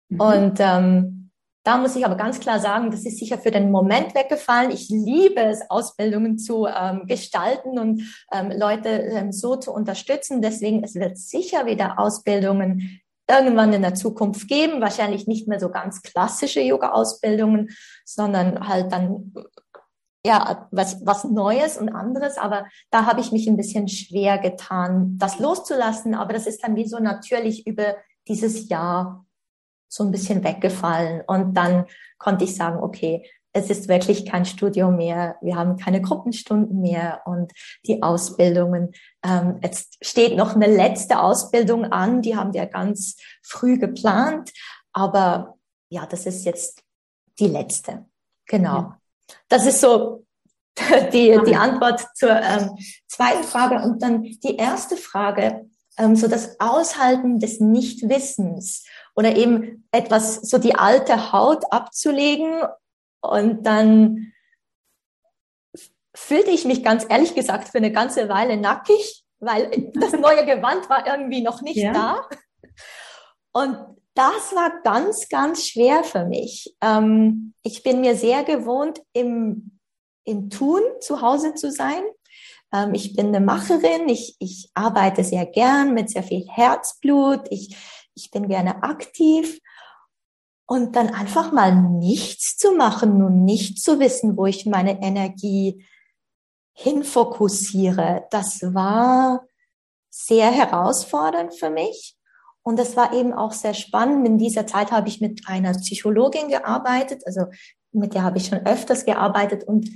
[0.09, 0.21] Mhm.
[0.21, 1.18] Und ähm,
[1.63, 4.71] da muss ich aber ganz klar sagen, das ist sicher für den Moment weggefallen.
[4.71, 10.41] Ich liebe es, Ausbildungen zu ähm, gestalten und ähm, Leute ähm, so zu unterstützen.
[10.41, 14.81] Deswegen, es wird sicher wieder Ausbildungen irgendwann in der Zukunft geben.
[14.81, 17.69] Wahrscheinlich nicht mehr so ganz klassische Yoga-Ausbildungen,
[18.05, 19.33] sondern halt dann
[20.25, 25.17] ja, was, was Neues und anderes, aber da habe ich mich ein bisschen schwer getan,
[25.17, 27.95] das loszulassen, aber das ist dann wie so natürlich über
[28.27, 29.25] dieses Jahr
[29.89, 31.85] so ein bisschen weggefallen und dann
[32.17, 37.21] konnte ich sagen, okay, es ist wirklich kein Studio mehr, wir haben keine Gruppenstunden mehr
[37.25, 37.51] und
[37.85, 38.91] die Ausbildungen.
[39.25, 44.51] Ähm, jetzt steht noch eine letzte Ausbildung an, die haben wir ganz früh geplant,
[44.93, 45.55] aber
[45.89, 46.83] ja, das ist jetzt
[47.39, 48.05] die letzte.
[48.45, 48.93] Genau.
[49.47, 50.25] Das ist so
[51.13, 53.83] die, die Antwort zur ähm, zweiten Frage.
[53.83, 58.85] Und dann die erste Frage, ähm, so das Aushalten des Nichtwissens
[59.19, 62.63] oder eben etwas, so die alte Haut abzulegen
[63.19, 64.31] und dann
[66.15, 70.89] fühlte ich mich ganz ehrlich gesagt für eine ganze Weile nackig, weil das neue Gewand
[70.89, 71.91] war irgendwie noch nicht ja.
[71.91, 72.29] da.
[73.51, 73.77] Und
[74.13, 76.73] das war ganz, ganz schwer für mich.
[76.79, 79.79] Ähm, ich bin mir sehr gewohnt, im,
[80.23, 82.03] im Tun zu Hause zu sein.
[82.73, 84.07] Ähm, ich bin eine Macherin.
[84.07, 87.41] Ich, ich arbeite sehr gern mit sehr viel Herzblut.
[87.49, 87.75] Ich,
[88.19, 89.59] ich bin gerne aktiv.
[90.65, 95.83] Und dann einfach mal nichts zu machen und nicht zu wissen, wo ich meine Energie
[96.73, 99.45] hinfokussiere, das war
[100.09, 102.15] sehr herausfordernd für mich.
[102.61, 104.27] Und das war eben auch sehr spannend.
[104.27, 107.45] In dieser Zeit habe ich mit einer Psychologin gearbeitet, also
[107.91, 109.89] mit der habe ich schon öfters gearbeitet und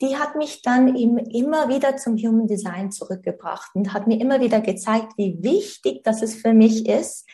[0.00, 4.40] die hat mich dann eben immer wieder zum Human Design zurückgebracht und hat mir immer
[4.40, 7.26] wieder gezeigt, wie wichtig das es für mich ist,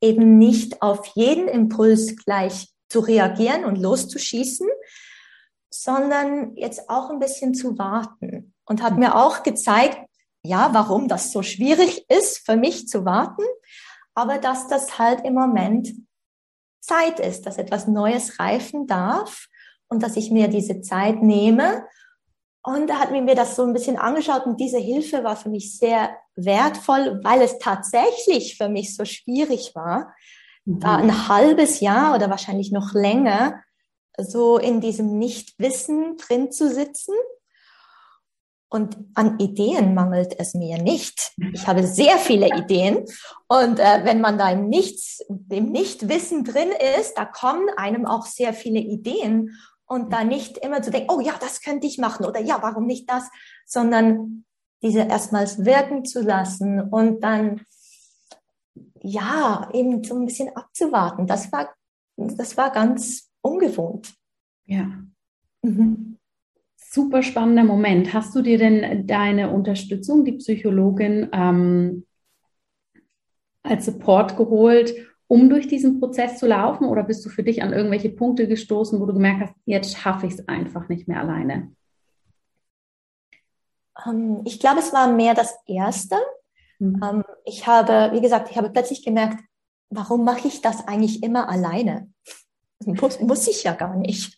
[0.00, 4.68] eben nicht auf jeden Impuls gleich zu reagieren und loszuschießen,
[5.70, 8.54] sondern jetzt auch ein bisschen zu warten.
[8.64, 9.98] Und hat mir auch gezeigt,
[10.42, 13.42] ja, warum das so schwierig ist, für mich zu warten,
[14.14, 15.92] aber dass das halt im Moment
[16.80, 19.48] Zeit ist, dass etwas Neues reifen darf
[19.88, 21.84] und dass ich mir diese Zeit nehme.
[22.62, 25.78] Und da hat mir das so ein bisschen angeschaut und diese Hilfe war für mich
[25.78, 30.14] sehr wertvoll, weil es tatsächlich für mich so schwierig war,
[30.66, 30.80] mhm.
[30.80, 33.62] da ein halbes Jahr oder wahrscheinlich noch länger
[34.18, 37.14] so in diesem Nichtwissen drin zu sitzen
[38.72, 41.32] und an Ideen mangelt es mir nicht.
[41.52, 43.04] Ich habe sehr viele Ideen.
[43.48, 46.68] Und äh, wenn man da im Nichts, im Nichtwissen drin
[46.98, 49.58] ist, da kommen einem auch sehr viele Ideen.
[49.90, 52.86] Und da nicht immer zu denken, oh ja, das könnte ich machen oder ja, warum
[52.86, 53.28] nicht das,
[53.66, 54.44] sondern
[54.82, 57.62] diese erstmals wirken zu lassen und dann
[59.02, 61.26] ja, eben so ein bisschen abzuwarten.
[61.26, 61.74] Das war,
[62.16, 64.14] das war ganz ungewohnt.
[64.66, 64.86] Ja.
[65.62, 66.10] Mhm
[66.92, 68.12] super spannender Moment.
[68.12, 72.04] Hast du dir denn deine Unterstützung, die Psychologin, ähm,
[73.62, 74.94] als Support geholt,
[75.30, 76.86] um durch diesen Prozess zu laufen?
[76.86, 80.26] Oder bist du für dich an irgendwelche Punkte gestoßen, wo du gemerkt hast, jetzt schaffe
[80.26, 81.72] ich es einfach nicht mehr alleine?
[84.04, 86.16] Ähm, ich glaube, es war mehr das Erste.
[86.80, 87.00] Mhm.
[87.02, 89.38] Ähm, ich habe, wie gesagt, ich habe plötzlich gemerkt,
[89.88, 92.10] warum mache ich das eigentlich immer alleine?
[92.84, 94.36] Muss, muss ich ja gar nicht.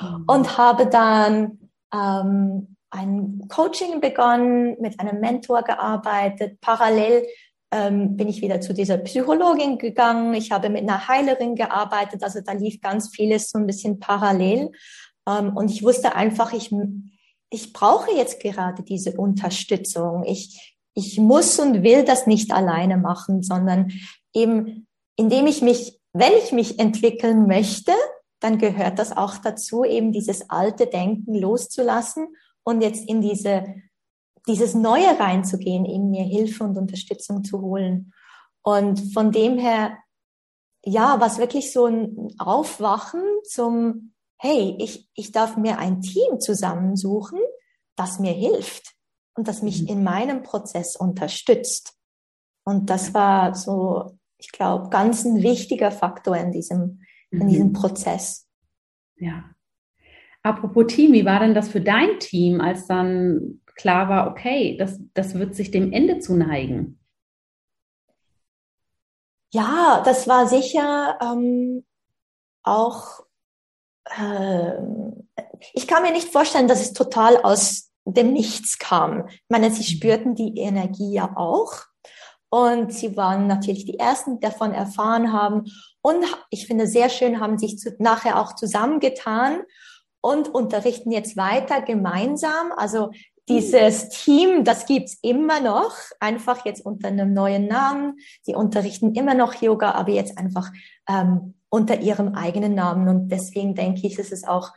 [0.00, 0.24] Mhm.
[0.28, 1.58] Und habe dann
[1.92, 6.60] ähm, ein Coaching begonnen, mit einem Mentor gearbeitet.
[6.60, 7.26] Parallel
[7.72, 10.34] ähm, bin ich wieder zu dieser Psychologin gegangen.
[10.34, 12.22] Ich habe mit einer Heilerin gearbeitet.
[12.22, 14.70] Also da lief ganz vieles so ein bisschen parallel.
[15.28, 16.70] Ähm, und ich wusste einfach, ich,
[17.50, 20.24] ich brauche jetzt gerade diese Unterstützung.
[20.24, 23.92] Ich, ich muss und will das nicht alleine machen, sondern
[24.32, 27.92] eben, indem ich mich wenn ich mich entwickeln möchte,
[28.40, 32.28] dann gehört das auch dazu, eben dieses alte Denken loszulassen
[32.64, 33.64] und jetzt in diese,
[34.50, 38.12] dieses Neue reinzugehen, eben mir Hilfe und Unterstützung zu holen.
[38.62, 39.96] Und von dem her,
[40.84, 47.38] ja, was wirklich so ein Aufwachen zum, hey, ich, ich darf mir ein Team zusammensuchen,
[47.96, 48.94] das mir hilft
[49.34, 49.88] und das mich mhm.
[49.88, 51.94] in meinem Prozess unterstützt.
[52.64, 57.72] Und das war so, ich glaube, ganz ein wichtiger Faktor in diesem, in diesem mhm.
[57.74, 58.48] Prozess.
[59.16, 59.44] Ja.
[60.42, 64.98] Apropos Team, wie war denn das für dein Team, als dann klar war, okay, das,
[65.14, 67.00] das wird sich dem Ende zuneigen?
[69.52, 71.84] Ja, das war sicher ähm,
[72.62, 73.20] auch,
[74.04, 74.72] äh,
[75.72, 79.28] ich kann mir nicht vorstellen, dass es total aus dem Nichts kam.
[79.28, 79.96] Ich meine, sie mhm.
[79.96, 81.72] spürten die Energie ja auch.
[82.52, 85.70] Und sie waren natürlich die Ersten, die davon erfahren haben.
[86.02, 89.62] Und ich finde sehr schön, haben sich zu, nachher auch zusammengetan
[90.20, 92.72] und unterrichten jetzt weiter gemeinsam.
[92.76, 93.10] Also
[93.50, 98.18] dieses Team, das gibt's immer noch, einfach jetzt unter einem neuen Namen.
[98.42, 100.70] Sie unterrichten immer noch Yoga, aber jetzt einfach
[101.08, 103.08] ähm, unter ihrem eigenen Namen.
[103.08, 104.72] Und deswegen denke ich, ist es auch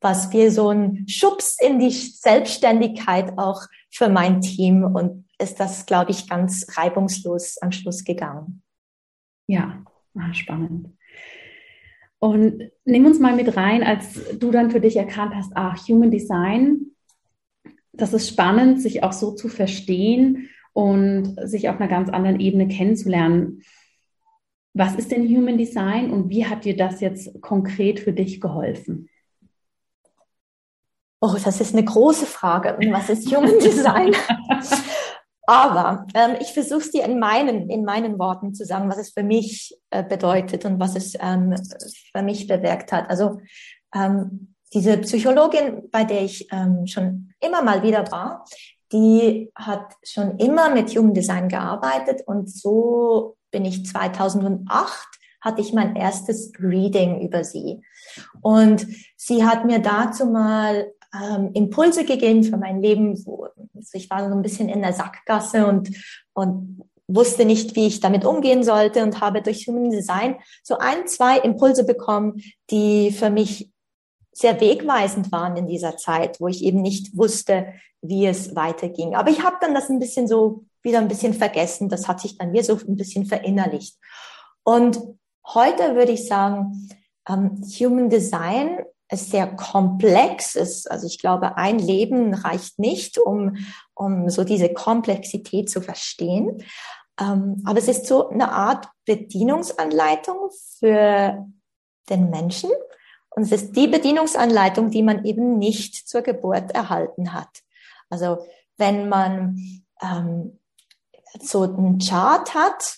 [0.00, 5.86] was wir so ein Schubs in die Selbstständigkeit auch für mein Team und ist das,
[5.86, 8.62] glaube ich, ganz reibungslos am Schluss gegangen.
[9.46, 10.90] Ja, ah, spannend.
[12.18, 16.10] Und nimm uns mal mit rein, als du dann für dich erkannt hast, ach, Human
[16.10, 16.92] Design,
[17.98, 22.68] das ist spannend, sich auch so zu verstehen und sich auf einer ganz anderen Ebene
[22.68, 23.62] kennenzulernen.
[24.72, 29.10] Was ist denn Human Design und wie hat dir das jetzt konkret für dich geholfen?
[31.20, 32.78] Oh, das ist eine große Frage.
[32.92, 34.14] Was ist Human Design?
[35.48, 39.10] Aber ähm, ich versuche es dir in meinen, in meinen Worten zu sagen, was es
[39.10, 41.56] für mich äh, bedeutet und was es ähm,
[42.14, 43.10] für mich bewirkt hat.
[43.10, 43.40] Also
[43.94, 48.44] ähm, diese Psychologin, bei der ich ähm, schon immer mal wieder war,
[48.92, 55.08] die hat schon immer mit Human Design gearbeitet und so bin ich 2008
[55.40, 57.80] hatte ich mein erstes Reading über sie.
[58.42, 63.24] Und sie hat mir dazu mal ähm, Impulse gegeben für mein Leben.
[63.24, 65.90] Wo, also ich war so ein bisschen in der Sackgasse und,
[66.34, 71.06] und wusste nicht, wie ich damit umgehen sollte und habe durch Human Design so ein,
[71.06, 73.70] zwei Impulse bekommen, die für mich
[74.38, 79.16] sehr wegweisend waren in dieser Zeit, wo ich eben nicht wusste, wie es weiterging.
[79.16, 81.88] Aber ich habe dann das ein bisschen so wieder ein bisschen vergessen.
[81.88, 83.96] Das hat sich dann mir so ein bisschen verinnerlicht.
[84.62, 85.00] Und
[85.44, 86.88] heute würde ich sagen,
[87.28, 90.88] ähm, Human Design es sehr komplex ist.
[90.88, 93.56] Also ich glaube, ein Leben reicht nicht, um,
[93.94, 96.62] um so diese Komplexität zu verstehen.
[97.20, 101.44] Ähm, aber es ist so eine Art Bedienungsanleitung für
[102.08, 102.70] den Menschen.
[103.38, 107.62] Und es ist die Bedienungsanleitung, die man eben nicht zur Geburt erhalten hat.
[108.10, 108.44] Also
[108.78, 110.58] wenn man ähm,
[111.40, 112.96] so einen Chart hat,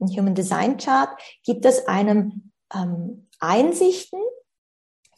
[0.00, 1.10] einen Human Design Chart,
[1.44, 4.20] gibt es einem ähm, Einsichten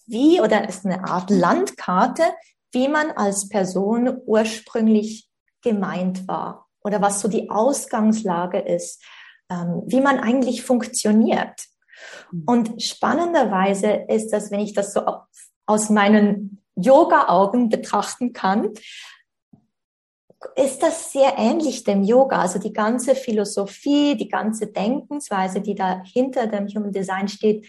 [0.04, 2.24] wie oder ist eine Art Landkarte,
[2.72, 5.30] wie man als Person ursprünglich
[5.62, 9.00] gemeint war oder was so die Ausgangslage ist,
[9.48, 11.68] ähm, wie man eigentlich funktioniert.
[12.30, 12.42] Mhm.
[12.46, 15.02] Und spannenderweise ist das, wenn ich das so
[15.66, 18.70] aus meinen Yoga-Augen betrachten kann,
[20.54, 22.40] ist das sehr ähnlich dem Yoga.
[22.40, 27.66] Also die ganze Philosophie, die ganze Denkensweise, die da hinter dem Human Design steht,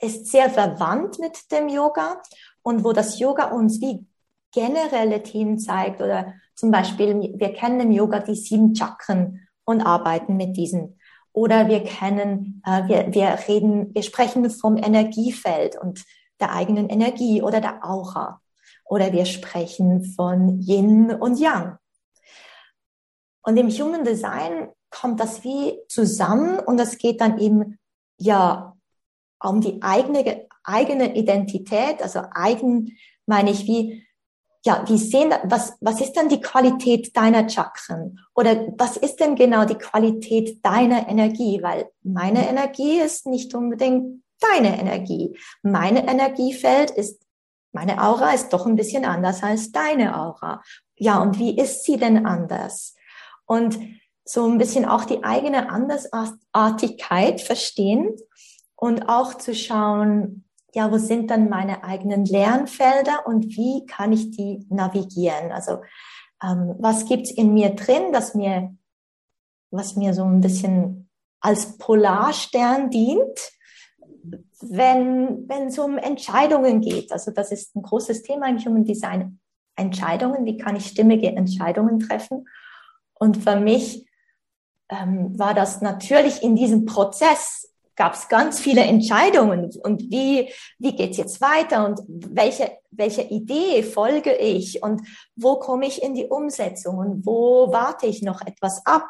[0.00, 2.20] ist sehr verwandt mit dem Yoga
[2.62, 4.06] und wo das Yoga uns wie
[4.52, 10.36] generelle Themen zeigt oder zum Beispiel, wir kennen im Yoga die sieben Chakren und arbeiten
[10.36, 10.98] mit diesen.
[11.36, 16.02] Oder wir kennen, äh, wir, wir reden, wir sprechen vom Energiefeld und
[16.40, 18.40] der eigenen Energie oder der Aura.
[18.86, 21.76] Oder wir sprechen von Yin und Yang.
[23.42, 27.78] Und im Human Design kommt das wie zusammen und das geht dann eben
[28.16, 28.74] ja
[29.38, 32.96] um die eigene, eigene Identität, also eigen
[33.26, 34.05] meine ich wie,
[34.66, 38.18] ja, wie sehen, was, was ist denn die Qualität deiner Chakren?
[38.34, 41.62] Oder was ist denn genau die Qualität deiner Energie?
[41.62, 45.38] Weil meine Energie ist nicht unbedingt deine Energie.
[45.62, 47.22] Meine Energiefeld ist,
[47.72, 50.62] meine Aura ist doch ein bisschen anders als deine Aura.
[50.96, 52.96] Ja, und wie ist sie denn anders?
[53.44, 53.78] Und
[54.24, 58.16] so ein bisschen auch die eigene Andersartigkeit verstehen
[58.74, 60.45] und auch zu schauen,
[60.76, 65.50] ja, wo sind dann meine eigenen Lernfelder und wie kann ich die navigieren?
[65.50, 65.78] Also
[66.42, 68.76] ähm, was gibt's in mir drin, das mir,
[69.70, 71.08] was mir so ein bisschen
[71.40, 73.40] als Polarstern dient,
[74.60, 77.10] wenn, wenn es um Entscheidungen geht.
[77.10, 79.40] Also das ist ein großes Thema im Human Design.
[79.76, 82.46] Entscheidungen, wie kann ich stimmige Entscheidungen treffen?
[83.14, 84.06] Und für mich
[84.90, 89.70] ähm, war das natürlich in diesem Prozess gab es ganz viele Entscheidungen.
[89.82, 91.86] Und wie, wie geht's jetzt weiter?
[91.86, 94.82] Und welche, welche Idee folge ich?
[94.82, 95.02] Und
[95.34, 96.98] wo komme ich in die Umsetzung?
[96.98, 99.08] Und wo warte ich noch etwas ab?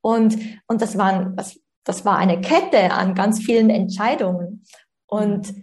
[0.00, 4.64] Und, und das war, das, das war eine Kette an ganz vielen Entscheidungen.
[5.06, 5.54] Und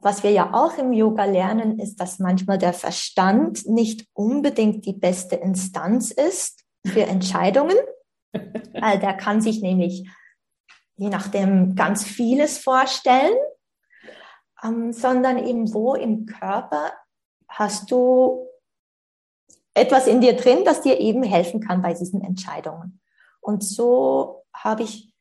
[0.00, 4.92] was wir ja auch im Yoga lernen, ist, dass manchmal der Verstand nicht unbedingt die
[4.92, 7.76] beste Instanz ist für Entscheidungen.
[8.32, 10.06] Weil der kann sich nämlich
[10.96, 13.36] je nachdem ganz vieles vorstellen,
[14.62, 16.92] ähm, sondern eben wo im Körper
[17.48, 18.46] hast du
[19.74, 23.00] etwas in dir drin, das dir eben helfen kann bei diesen Entscheidungen.
[23.40, 25.12] Und so habe ich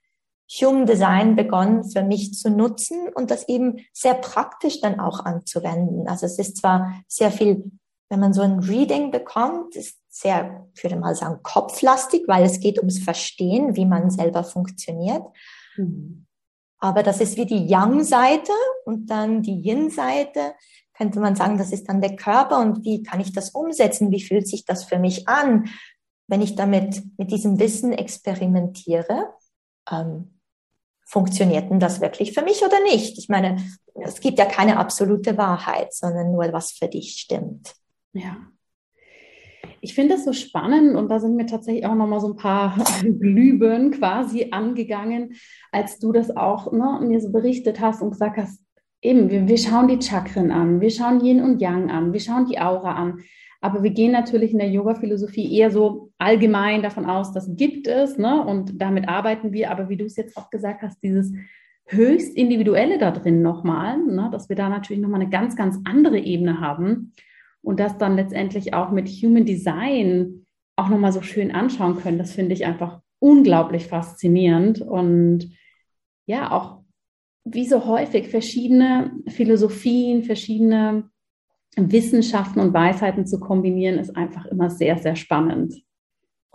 [0.61, 6.07] Human Design begonnen für mich zu nutzen und das eben sehr praktisch dann auch anzuwenden.
[6.07, 7.71] Also es ist zwar sehr viel,
[8.09, 12.59] wenn man so ein Reading bekommt, ist sehr, ich würde mal sagen, kopflastig, weil es
[12.59, 15.23] geht ums Verstehen, wie man selber funktioniert.
[15.77, 16.25] Mhm.
[16.79, 18.51] Aber das ist wie die Yang-Seite
[18.85, 20.53] und dann die Yin-Seite.
[20.93, 24.11] Könnte man sagen, das ist dann der Körper und wie kann ich das umsetzen?
[24.11, 25.69] Wie fühlt sich das für mich an,
[26.27, 29.33] wenn ich damit mit diesem Wissen experimentiere?
[29.89, 30.39] Ähm,
[31.05, 33.17] funktioniert denn das wirklich für mich oder nicht?
[33.17, 33.63] Ich meine,
[33.95, 37.75] es gibt ja keine absolute Wahrheit, sondern nur was für dich stimmt.
[38.13, 38.37] Ja,
[39.83, 42.81] ich finde das so spannend und da sind mir tatsächlich auch nochmal so ein paar
[43.01, 45.33] Glühbirnen quasi angegangen,
[45.73, 48.63] als du das auch ne, mir so berichtet hast und gesagt hast,
[49.01, 52.45] eben, wir, wir schauen die Chakren an, wir schauen Yin und Yang an, wir schauen
[52.45, 53.19] die Aura an.
[53.59, 58.17] Aber wir gehen natürlich in der Yoga-Philosophie eher so allgemein davon aus, das gibt es,
[58.17, 58.45] ne?
[58.45, 59.71] Und damit arbeiten wir.
[59.71, 61.33] Aber wie du es jetzt auch gesagt hast, dieses
[61.85, 64.29] höchst individuelle da drin nochmal, ne?
[64.31, 67.13] dass wir da natürlich nochmal eine ganz, ganz andere Ebene haben
[67.63, 70.45] und das dann letztendlich auch mit Human Design
[70.75, 75.49] auch nochmal so schön anschauen können, das finde ich einfach unglaublich faszinierend und
[76.25, 76.83] ja, auch
[77.45, 81.09] wie so häufig verschiedene Philosophien, verschiedene
[81.75, 85.73] Wissenschaften und Weisheiten zu kombinieren, ist einfach immer sehr, sehr spannend.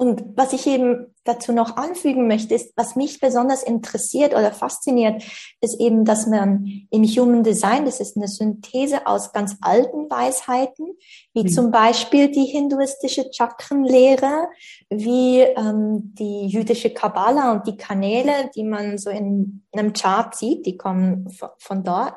[0.01, 5.25] Und was ich eben dazu noch anfügen möchte, ist, was mich besonders interessiert oder fasziniert,
[5.61, 10.97] ist eben, dass man im Human Design, das ist eine Synthese aus ganz alten Weisheiten,
[11.35, 11.49] wie mhm.
[11.49, 14.47] zum Beispiel die hinduistische Chakrenlehre,
[14.89, 20.65] wie ähm, die jüdische Kabbala und die Kanäle, die man so in einem Chart sieht,
[20.65, 21.29] die kommen
[21.59, 22.15] von dort.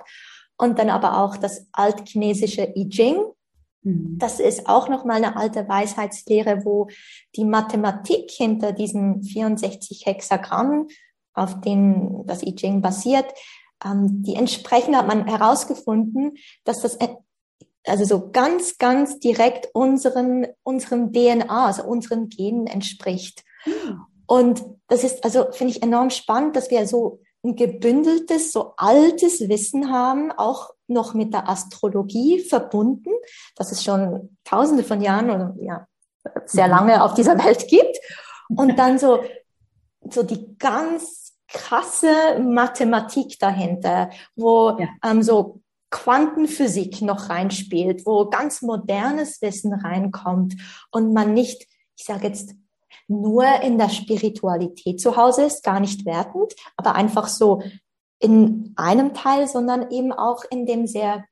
[0.56, 3.24] Und dann aber auch das altchinesische I Ching,
[3.84, 4.18] Mhm.
[4.18, 6.88] Das ist auch nochmal eine alte Weisheitslehre, wo
[7.36, 10.88] die Mathematik hinter diesen 64 Hexagrammen,
[11.34, 13.26] auf denen das I Ching basiert,
[13.84, 16.98] ähm, die entsprechend hat man herausgefunden, dass das
[17.88, 23.44] also so ganz, ganz direkt unseren, unseren DNA, also unseren Genen entspricht.
[23.66, 24.02] Mhm.
[24.28, 29.50] Und das ist, also finde ich enorm spannend, dass wir so ein gebündeltes, so altes
[29.50, 33.12] Wissen haben, auch noch mit der Astrologie verbunden,
[33.56, 35.88] dass es schon tausende von Jahren oder ja,
[36.46, 36.72] sehr mhm.
[36.72, 37.98] lange auf dieser Welt gibt.
[38.56, 39.24] Und dann so,
[40.10, 44.88] so die ganz krasse Mathematik dahinter, wo ja.
[45.04, 50.56] ähm, so Quantenphysik noch reinspielt, wo ganz modernes Wissen reinkommt
[50.92, 51.68] und man nicht,
[51.98, 52.56] ich sage jetzt,
[53.12, 57.62] nur in der Spiritualität zu Hause ist, gar nicht wertend, aber einfach so
[58.20, 61.26] in einem Teil, sondern eben auch in dem sehr,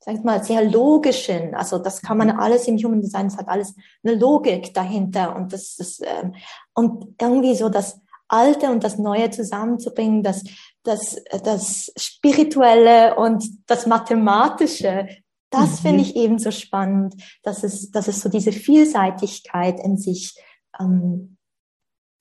[0.00, 1.54] sag ich mal, sehr logischen.
[1.54, 3.74] Also das kann man alles im Human Design, es hat alles
[4.04, 6.34] eine Logik dahinter und das ist, ähm,
[6.74, 10.42] und irgendwie so das Alte und das Neue zusammenzubringen, das,
[10.82, 15.08] das, das Spirituelle und das Mathematische,
[15.50, 15.88] das mhm.
[15.88, 20.34] finde ich eben so spannend, dass es, dass es so diese Vielseitigkeit in sich,
[20.80, 21.36] ähm,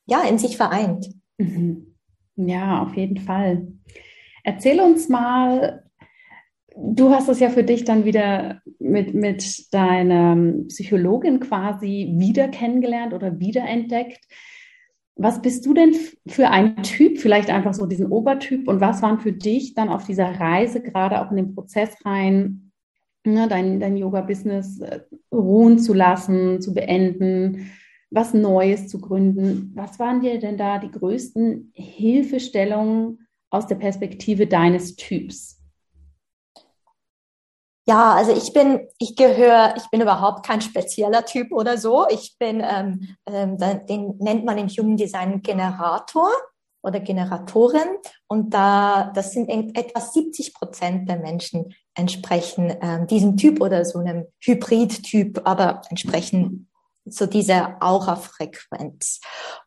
[0.06, 1.10] ja, in sich vereint.
[1.38, 1.95] Mhm.
[2.36, 3.68] Ja, auf jeden Fall.
[4.43, 5.84] Erzähl uns mal,
[6.76, 10.36] du hast es ja für dich dann wieder mit, mit deiner
[10.68, 14.20] Psychologin quasi wieder kennengelernt oder wiederentdeckt.
[15.16, 15.95] Was bist du denn
[16.28, 20.06] für ein Typ, vielleicht einfach so diesen Obertyp und was waren für dich dann auf
[20.06, 22.72] dieser Reise, gerade auch in den Prozess rein,
[23.26, 24.99] ne, dein, dein Yoga-Business äh,
[25.32, 27.72] ruhen zu lassen, zu beenden,
[28.16, 29.72] was Neues zu gründen?
[29.76, 35.61] Was waren dir denn da die größten Hilfestellungen aus der Perspektive deines Typs?
[37.88, 42.07] Ja, also ich bin, ich gehöre, ich bin überhaupt kein spezieller Typ oder so.
[42.09, 43.57] Ich bin, ähm, ähm,
[43.88, 46.30] den nennt man im Human Design Generator.
[46.82, 47.97] oder Generatorin.
[48.28, 53.97] Und da, das sind etwa 70 Prozent der Menschen entsprechen ähm, diesem Typ oder so
[53.97, 56.70] einem Hybrid-Typ, aber entsprechen
[57.06, 59.22] so dieser Aura-Frequenz.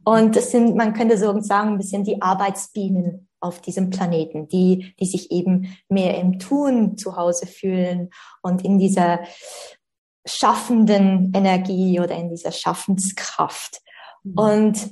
[0.05, 4.95] Und das sind, man könnte so sagen, ein bisschen die Arbeitsbienen auf diesem Planeten, die,
[4.99, 8.11] die sich eben mehr im Tun zu Hause fühlen
[8.43, 9.21] und in dieser
[10.27, 13.81] schaffenden Energie oder in dieser Schaffenskraft.
[14.25, 14.39] Mhm.
[14.39, 14.91] Und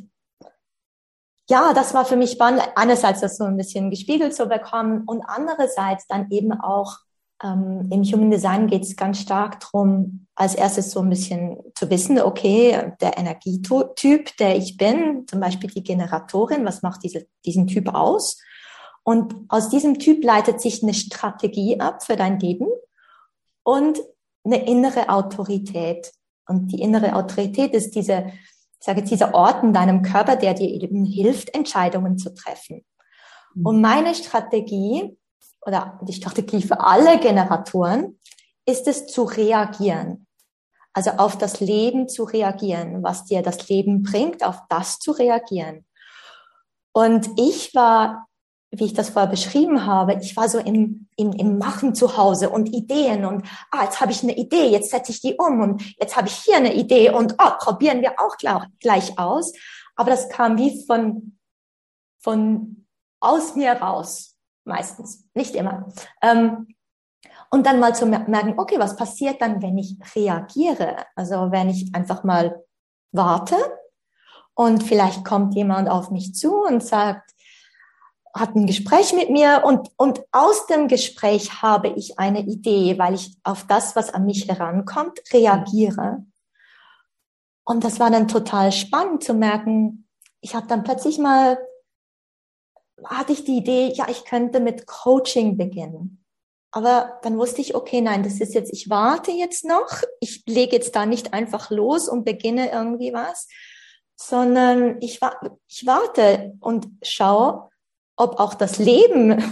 [1.49, 5.23] ja, das war für mich spannend, einerseits das so ein bisschen gespiegelt zu bekommen und
[5.27, 6.97] andererseits dann eben auch
[7.43, 11.91] ähm, Im Human Design geht es ganz stark darum, als erstes so ein bisschen zu
[11.91, 17.66] wissen, okay, der Energietyp, der ich bin, zum Beispiel die Generatorin, was macht diese, diesen
[17.66, 18.41] Typ aus?
[19.03, 22.66] Und aus diesem Typ leitet sich eine Strategie ab für dein Leben
[23.62, 23.99] und
[24.45, 26.12] eine innere Autorität.
[26.49, 28.26] Und die innere Autorität ist diese,
[28.80, 32.84] ich sage jetzt, dieser Ort in deinem Körper, der dir eben hilft, Entscheidungen zu treffen.
[33.55, 33.66] Mhm.
[33.66, 35.16] Und meine Strategie
[35.67, 38.19] oder die Strategie für alle Generatoren
[38.67, 40.27] ist es zu reagieren.
[40.93, 45.85] Also auf das Leben zu reagieren, was dir das Leben bringt, auf das zu reagieren.
[46.93, 48.29] Und ich war,
[48.71, 52.49] wie ich das vorher beschrieben habe, ich war so im, im, im Machen zu Hause
[52.49, 55.83] und Ideen und ah, jetzt habe ich eine Idee, jetzt setze ich die um und
[56.01, 58.37] jetzt habe ich hier eine Idee und oh, probieren wir auch
[58.81, 59.53] gleich aus.
[59.97, 61.39] Aber das kam wie von,
[62.21, 62.87] von
[63.21, 64.36] aus mir raus
[64.67, 65.89] meistens, nicht immer.
[66.23, 66.69] Ähm,
[67.51, 70.97] und dann mal zu merken, okay, was passiert dann, wenn ich reagiere?
[71.14, 72.62] Also wenn ich einfach mal
[73.12, 73.57] warte
[74.55, 77.33] und vielleicht kommt jemand auf mich zu und sagt,
[78.35, 83.14] hat ein Gespräch mit mir und, und aus dem Gespräch habe ich eine Idee, weil
[83.14, 86.25] ich auf das, was an mich herankommt, reagiere.
[87.64, 90.07] Und das war dann total spannend zu merken,
[90.41, 91.59] ich habe dann plötzlich mal
[93.05, 96.25] hatte ich die Idee, ja, ich könnte mit Coaching beginnen.
[96.73, 100.77] Aber dann wusste ich, okay, nein, das ist jetzt, ich warte jetzt noch, ich lege
[100.77, 103.49] jetzt da nicht einfach los und beginne irgendwie was,
[104.17, 105.21] sondern ich,
[105.69, 107.71] ich warte und schaue,
[108.17, 109.43] ob auch das Leben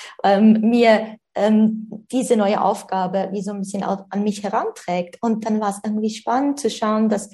[0.24, 5.18] ähm, mir ähm, diese neue Aufgabe wie so ein bisschen an mich heranträgt.
[5.20, 7.30] Und dann war es irgendwie spannend zu schauen, dass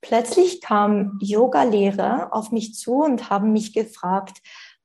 [0.00, 4.38] plötzlich kamen Yoga-Lehrer auf mich zu und haben mich gefragt,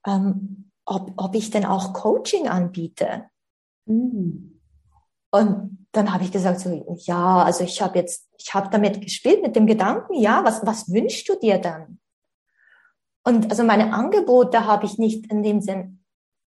[0.05, 3.25] ähm, ob, ob ich denn auch Coaching anbiete.
[3.85, 4.59] Mhm.
[5.31, 9.41] Und dann habe ich gesagt, so, ja, also ich habe jetzt, ich habe damit gespielt
[9.41, 11.99] mit dem Gedanken, ja, was, was wünschst du dir dann?
[13.25, 16.03] Und also meine Angebote habe ich nicht in dem Sinn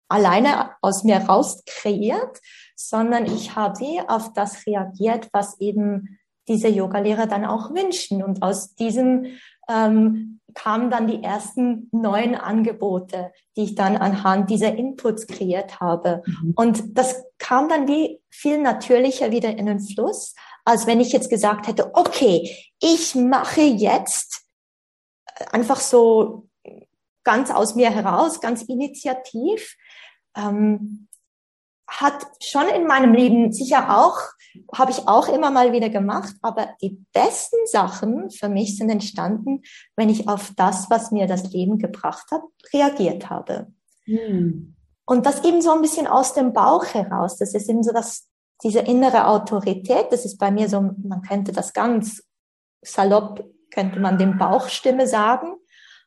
[0.10, 2.40] alleine aus mir raus kreiert,
[2.76, 8.24] sondern ich habe auf das reagiert, was eben diese Yogalehrer dann auch wünschen.
[8.24, 9.28] Und aus diesem
[9.70, 16.24] ähm, kamen dann die ersten neuen Angebote, die ich dann anhand dieser Inputs kreiert habe.
[16.26, 16.54] Mhm.
[16.56, 20.36] Und das kam dann wie viel natürlicher wieder in den Fluss,
[20.66, 22.50] als wenn ich jetzt gesagt hätte, okay,
[22.82, 24.46] ich mache jetzt
[25.52, 26.48] einfach so
[27.24, 29.76] ganz aus mir heraus, ganz initiativ,
[30.36, 31.08] ähm,
[31.88, 34.18] hat schon in meinem Leben sicher auch,
[34.74, 39.62] habe ich auch immer mal wieder gemacht, aber die besten Sachen für mich sind entstanden,
[39.96, 42.42] wenn ich auf das, was mir das Leben gebracht hat,
[42.74, 43.68] reagiert habe.
[44.06, 44.76] Hm.
[45.06, 47.38] Und das eben so ein bisschen aus dem Bauch heraus.
[47.38, 48.30] Das ist eben so dass
[48.64, 52.24] diese innere Autorität, das ist bei mir so, man könnte das ganz
[52.82, 55.56] salopp, könnte man dem Bauchstimme sagen,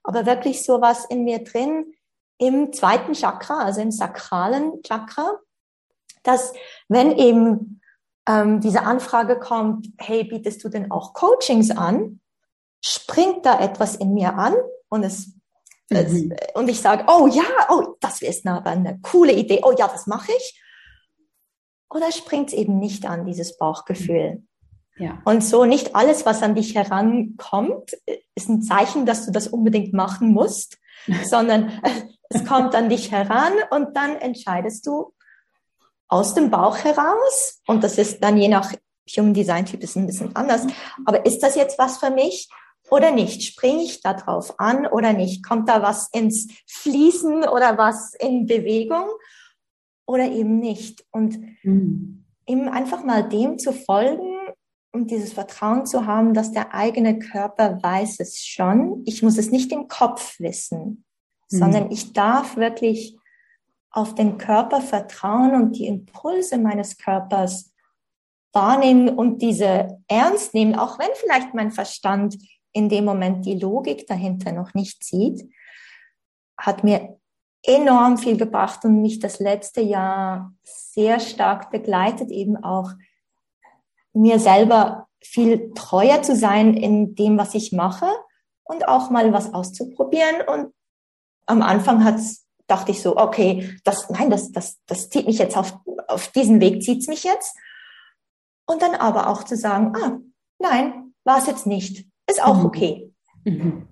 [0.03, 1.93] aber wirklich so was in mir drin,
[2.39, 5.33] im zweiten Chakra, also im sakralen Chakra,
[6.27, 6.53] dass
[6.89, 7.81] wenn eben
[8.29, 12.20] ähm, diese Anfrage kommt, hey, bietest du denn auch Coachings an?
[12.85, 14.55] Springt da etwas in mir an
[14.89, 15.35] und es,
[15.91, 15.97] mhm.
[15.97, 19.89] es und ich sage, oh ja, oh, das ist aber eine coole Idee, oh ja,
[19.89, 20.62] das mache ich.
[21.89, 24.43] Oder springt es eben nicht an, dieses Bauchgefühl?
[24.99, 25.20] Ja.
[25.24, 27.93] Und so nicht alles, was an dich herankommt,
[28.35, 30.79] ist ein Zeichen, dass du das unbedingt machen musst,
[31.24, 31.81] sondern
[32.29, 35.12] es kommt an dich heran und dann entscheidest du,
[36.09, 37.61] aus dem Bauch heraus.
[37.66, 38.72] Und das ist dann je nach
[39.16, 40.66] Human Design Typ ist ein bisschen anders.
[41.04, 42.48] Aber ist das jetzt was für mich
[42.90, 43.42] oder nicht?
[43.42, 45.46] Springe ich da drauf an oder nicht?
[45.46, 49.09] Kommt da was ins Fließen oder was in Bewegung
[50.07, 51.04] oder eben nicht?
[51.11, 52.24] Und mhm.
[52.46, 54.34] eben einfach mal dem zu folgen
[54.92, 59.02] und dieses Vertrauen zu haben, dass der eigene Körper weiß es schon.
[59.04, 61.04] Ich muss es nicht im Kopf wissen,
[61.50, 61.59] mhm.
[61.59, 63.16] sondern ich darf wirklich
[63.97, 67.72] auf den Körper vertrauen und die Impulse meines Körpers
[68.53, 72.36] wahrnehmen und diese ernst nehmen, auch wenn vielleicht mein Verstand
[72.72, 75.51] in dem Moment die Logik dahinter noch nicht sieht.
[76.59, 77.18] hat mir
[77.62, 82.92] enorm viel gebracht und mich das letzte Jahr sehr stark begleitet, eben auch
[84.12, 88.09] mir selber viel treuer zu sein in dem, was ich mache
[88.64, 90.42] und auch mal was auszuprobieren.
[90.47, 90.72] Und
[91.47, 95.56] am Anfang hat's, dachte ich so, okay, das, nein, das, das, das zieht mich jetzt
[95.56, 97.56] auf, auf diesen Weg zieht's mich jetzt.
[98.66, 100.18] Und dann aber auch zu sagen, ah,
[100.58, 102.08] nein, war es jetzt nicht.
[102.28, 102.66] Ist auch mhm.
[102.66, 103.14] okay.
[103.44, 103.88] Mhm.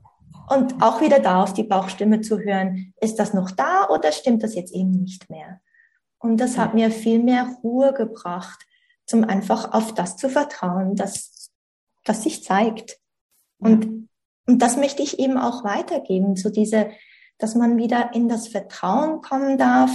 [0.48, 4.42] Und auch wieder da auf die Bauchstimme zu hören, ist das noch da oder stimmt
[4.42, 5.60] das jetzt eben nicht mehr?
[6.18, 8.66] Und das hat mir viel mehr Ruhe gebracht,
[9.06, 11.50] zum einfach auf das zu vertrauen, dass
[12.04, 12.98] das sich zeigt.
[13.58, 14.08] Und,
[14.46, 16.90] und das möchte ich eben auch weitergeben, so diese,
[17.38, 19.90] dass man wieder in das Vertrauen kommen darf,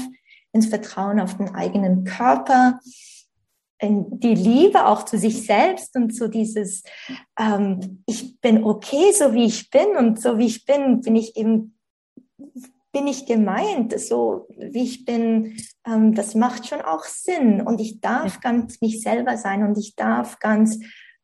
[0.52, 2.80] ins Vertrauen auf den eigenen Körper,
[3.82, 6.84] die Liebe auch zu sich selbst und so dieses,
[7.40, 11.38] ähm, ich bin okay, so wie ich bin und so wie ich bin, bin ich
[11.38, 11.78] eben,
[12.92, 17.62] bin ich gemeint, so wie ich bin, ähm, das macht schon auch Sinn.
[17.62, 20.80] Und ich darf ganz mich selber sein und ich darf ganz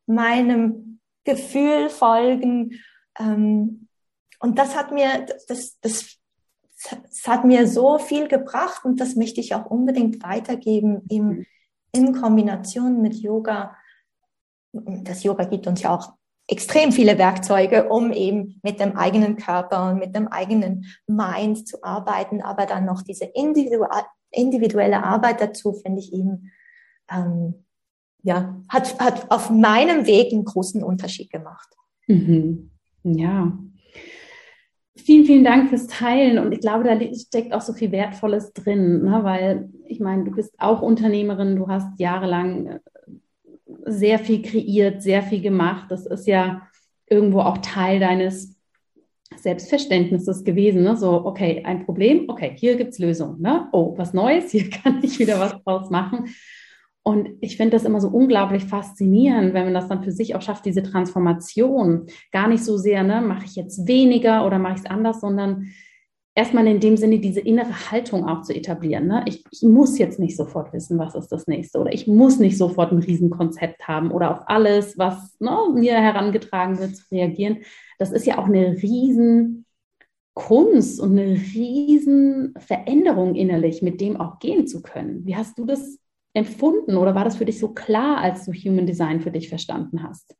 [0.06, 2.80] meinem Gefühl folgen
[3.18, 3.88] ähm,
[4.40, 6.18] und das hat mir, das, das,
[6.82, 11.46] das hat mir so viel gebracht und das möchte ich auch unbedingt weitergeben im mhm
[11.96, 13.74] in Kombination mit Yoga,
[14.72, 16.12] das Yoga gibt uns ja auch
[16.48, 21.82] extrem viele Werkzeuge, um eben mit dem eigenen Körper und mit dem eigenen Mind zu
[21.82, 23.24] arbeiten, aber dann noch diese
[24.30, 26.52] individuelle Arbeit dazu, finde ich eben,
[27.10, 27.64] ähm,
[28.22, 31.68] ja, hat, hat auf meinem Weg einen großen Unterschied gemacht.
[32.06, 32.70] Mhm.
[33.02, 33.56] Ja,
[34.96, 36.38] vielen, vielen Dank fürs Teilen.
[36.38, 39.20] Und ich glaube, da steckt auch so viel Wertvolles drin, ne?
[39.22, 42.78] weil ich meine, du bist auch Unternehmerin, du hast jahrelang äh,
[43.84, 45.90] sehr viel kreiert, sehr viel gemacht.
[45.90, 46.62] Das ist ja
[47.08, 48.56] irgendwo auch Teil deines
[49.36, 50.82] Selbstverständnisses gewesen.
[50.82, 50.96] Ne?
[50.96, 53.40] So, okay, ein Problem, okay, hier gibt es Lösungen.
[53.40, 53.68] Ne?
[53.72, 56.26] Oh, was Neues, hier kann ich wieder was draus machen.
[57.06, 60.42] Und ich finde das immer so unglaublich faszinierend, wenn man das dann für sich auch
[60.42, 62.06] schafft, diese Transformation.
[62.32, 65.68] Gar nicht so sehr, ne, mache ich jetzt weniger oder mache ich es anders, sondern
[66.34, 69.06] erstmal in dem Sinne diese innere Haltung auch zu etablieren.
[69.06, 69.22] Ne?
[69.28, 72.58] Ich, ich, muss jetzt nicht sofort wissen, was ist das nächste oder ich muss nicht
[72.58, 77.58] sofort ein Riesenkonzept haben oder auf alles, was ne, mir herangetragen wird, zu reagieren.
[78.00, 79.64] Das ist ja auch eine riesen
[80.34, 85.24] Kunst und eine riesen Veränderung innerlich, mit dem auch gehen zu können.
[85.24, 86.00] Wie hast du das
[86.36, 90.02] empfunden oder war das für dich so klar, als du Human Design für dich verstanden
[90.02, 90.36] hast?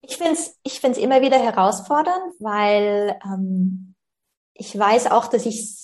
[0.00, 3.94] Ich finde es ich find's immer wieder herausfordernd, weil ähm,
[4.52, 5.74] ich weiß auch, dass ich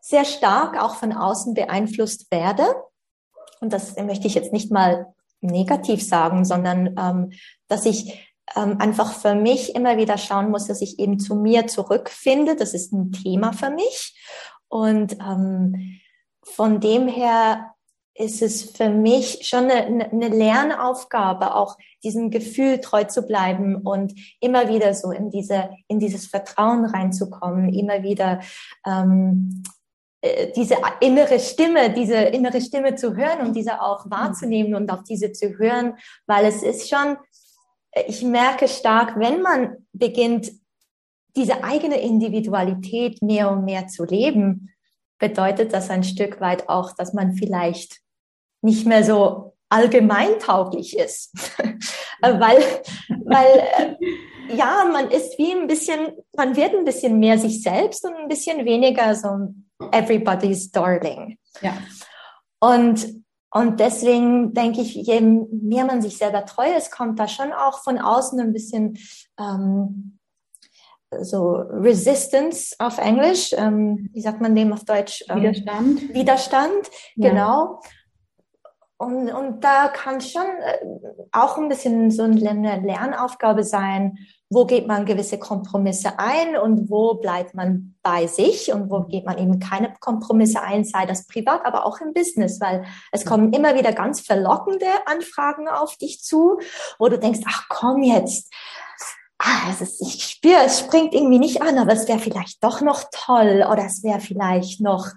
[0.00, 2.64] sehr stark auch von außen beeinflusst werde.
[3.60, 7.32] Und das möchte ich jetzt nicht mal negativ sagen, sondern ähm,
[7.68, 11.66] dass ich ähm, einfach für mich immer wieder schauen muss, dass ich eben zu mir
[11.66, 12.56] zurückfinde.
[12.56, 14.16] Das ist ein Thema für mich.
[14.68, 16.00] Und ähm,
[16.44, 17.74] von dem her
[18.16, 24.14] ist es für mich schon eine, eine Lernaufgabe, auch diesem Gefühl treu zu bleiben und
[24.40, 28.40] immer wieder so in diese in dieses Vertrauen reinzukommen, immer wieder
[28.86, 29.64] ähm,
[30.24, 35.02] äh, diese innere Stimme, diese innere Stimme zu hören und diese auch wahrzunehmen und auf
[35.02, 35.94] diese zu hören,
[36.26, 37.16] weil es ist schon,
[38.06, 40.52] ich merke stark, wenn man beginnt,
[41.36, 44.70] diese eigene Individualität mehr und mehr zu leben,
[45.26, 48.00] bedeutet das ein Stück weit auch, dass man vielleicht
[48.60, 51.32] nicht mehr so allgemeintauglich ist,
[52.20, 52.62] weil,
[53.24, 53.46] weil
[53.78, 58.14] äh, ja, man ist wie ein bisschen, man wird ein bisschen mehr sich selbst und
[58.14, 59.54] ein bisschen weniger so
[59.92, 61.38] everybody's darling.
[61.62, 61.78] Ja.
[62.60, 63.24] Und
[63.56, 67.84] und deswegen denke ich, je mehr man sich selber treu ist, kommt da schon auch
[67.84, 68.98] von außen ein bisschen
[69.38, 70.13] ähm,
[71.20, 75.24] so Resistance auf Englisch, ähm, wie sagt man dem auf Deutsch?
[75.28, 76.14] Ähm, Widerstand.
[76.14, 77.30] Widerstand, ja.
[77.30, 77.80] genau.
[78.96, 80.78] Und, und da kann schon äh,
[81.32, 84.18] auch ein bisschen so eine Lernaufgabe sein,
[84.50, 89.26] wo geht man gewisse Kompromisse ein und wo bleibt man bei sich und wo geht
[89.26, 93.52] man eben keine Kompromisse ein, sei das privat, aber auch im Business, weil es kommen
[93.52, 96.58] immer wieder ganz verlockende Anfragen auf dich zu,
[96.98, 98.52] wo du denkst, ach komm jetzt,
[99.44, 102.80] ah, es ist, ich spüre, es springt irgendwie nicht an, aber es wäre vielleicht doch
[102.80, 105.08] noch toll oder es wäre vielleicht noch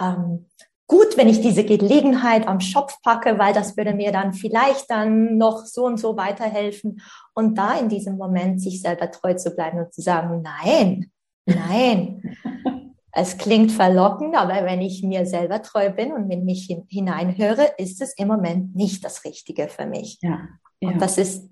[0.00, 0.46] ähm,
[0.86, 5.36] gut, wenn ich diese Gelegenheit am Schopf packe, weil das würde mir dann vielleicht dann
[5.36, 7.02] noch so und so weiterhelfen.
[7.34, 11.10] Und da in diesem Moment sich selber treu zu bleiben und zu sagen, nein,
[11.44, 12.22] nein.
[13.12, 18.00] es klingt verlockend, aber wenn ich mir selber treu bin und in mich hineinhöre, ist
[18.02, 20.18] es im Moment nicht das Richtige für mich.
[20.20, 20.40] Ja,
[20.80, 20.90] ja.
[20.90, 21.48] Und das ist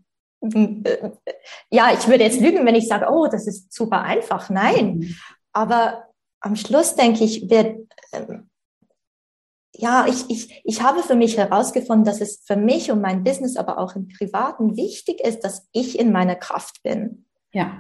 [1.71, 4.51] ja, ich würde jetzt lügen, wenn ich sage, oh, das ist super einfach.
[4.51, 4.99] Nein.
[4.99, 5.17] Mhm.
[5.53, 6.05] Aber
[6.41, 8.51] am Schluss denke ich, wird, ähm,
[9.77, 13.57] ja, ich, ich, ich habe für mich herausgefunden, dass es für mich und mein Business,
[13.57, 17.27] aber auch im Privaten wichtig ist, dass ich in meiner Kraft bin.
[17.53, 17.79] Ja.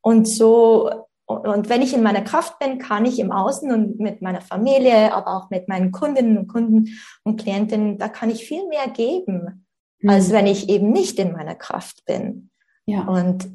[0.00, 4.20] Und so, und wenn ich in meiner Kraft bin, kann ich im Außen und mit
[4.20, 8.68] meiner Familie, aber auch mit meinen Kundinnen und Kunden und Klientinnen, da kann ich viel
[8.68, 9.63] mehr geben,
[10.04, 10.10] mhm.
[10.10, 12.50] als wenn ich eben nicht in meiner Kraft bin.
[12.86, 13.02] Ja.
[13.02, 13.48] Und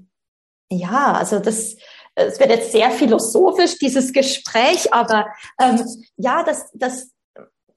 [0.71, 1.77] ja, also das,
[2.15, 5.27] es wird jetzt sehr philosophisch, dieses Gespräch, aber
[5.59, 5.81] ähm,
[6.17, 7.11] ja, das, das,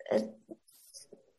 [0.06, 0.22] äh,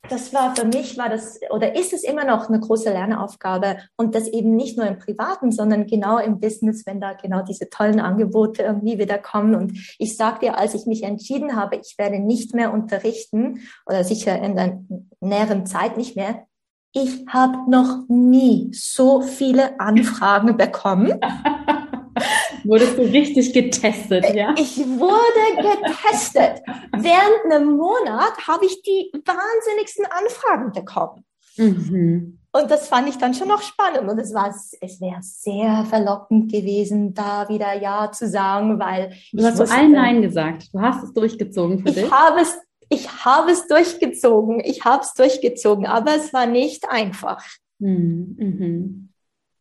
[0.09, 4.15] das war für mich, war das oder ist es immer noch eine große Lernaufgabe und
[4.15, 8.01] das eben nicht nur im Privaten, sondern genau im Business, wenn da genau diese tollen
[8.01, 9.55] Angebote irgendwie wieder kommen.
[9.55, 14.03] Und ich sag dir, als ich mich entschieden habe, ich werde nicht mehr unterrichten oder
[14.03, 14.83] sicher in der
[15.21, 16.45] näheren Zeit nicht mehr,
[16.93, 21.19] ich habe noch nie so viele Anfragen bekommen.
[22.63, 24.53] Wurdest du richtig getestet, ja?
[24.57, 26.61] Ich wurde getestet.
[26.95, 31.25] Während einem Monat habe ich die wahnsinnigsten Anfragen bekommen.
[31.57, 32.39] Mhm.
[32.55, 34.07] Und das fand ich dann schon noch spannend.
[34.07, 39.11] Und es war, es wäre sehr verlockend gewesen, da wieder Ja zu sagen, weil.
[39.31, 40.71] Du hast zu allen Nein gesagt.
[40.71, 42.11] Du hast es durchgezogen für ich dich.
[42.11, 42.55] Habe es,
[42.89, 44.59] ich habe es durchgezogen.
[44.59, 47.43] Ich habe es durchgezogen, aber es war nicht einfach.
[47.79, 48.35] Mhm.
[48.37, 49.09] mhm.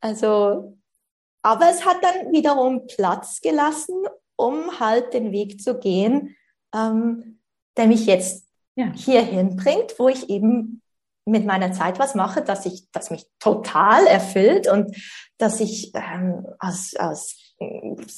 [0.01, 0.77] Also,
[1.43, 3.95] aber es hat dann wiederum Platz gelassen,
[4.35, 6.35] um halt den Weg zu gehen,
[6.75, 7.39] ähm,
[7.77, 8.93] der mich jetzt ja.
[8.93, 10.83] hierhin bringt, wo ich eben
[11.25, 14.97] mit meiner Zeit was mache, dass ich, das mich total erfüllt und
[15.39, 17.37] dass ich ähm, aus, aus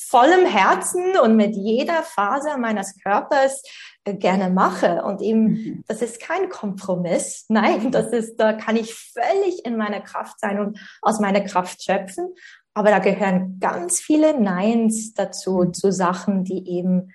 [0.09, 3.63] vollem Herzen und mit jeder Faser meines Körpers
[4.05, 5.03] gerne mache.
[5.03, 5.85] Und eben, mhm.
[5.87, 7.47] das ist kein Kompromiss.
[7.49, 11.83] Nein, das ist, da kann ich völlig in meiner Kraft sein und aus meiner Kraft
[11.83, 12.35] schöpfen.
[12.75, 15.75] Aber da gehören ganz viele Neins dazu, mhm.
[15.75, 17.13] zu Sachen, die eben,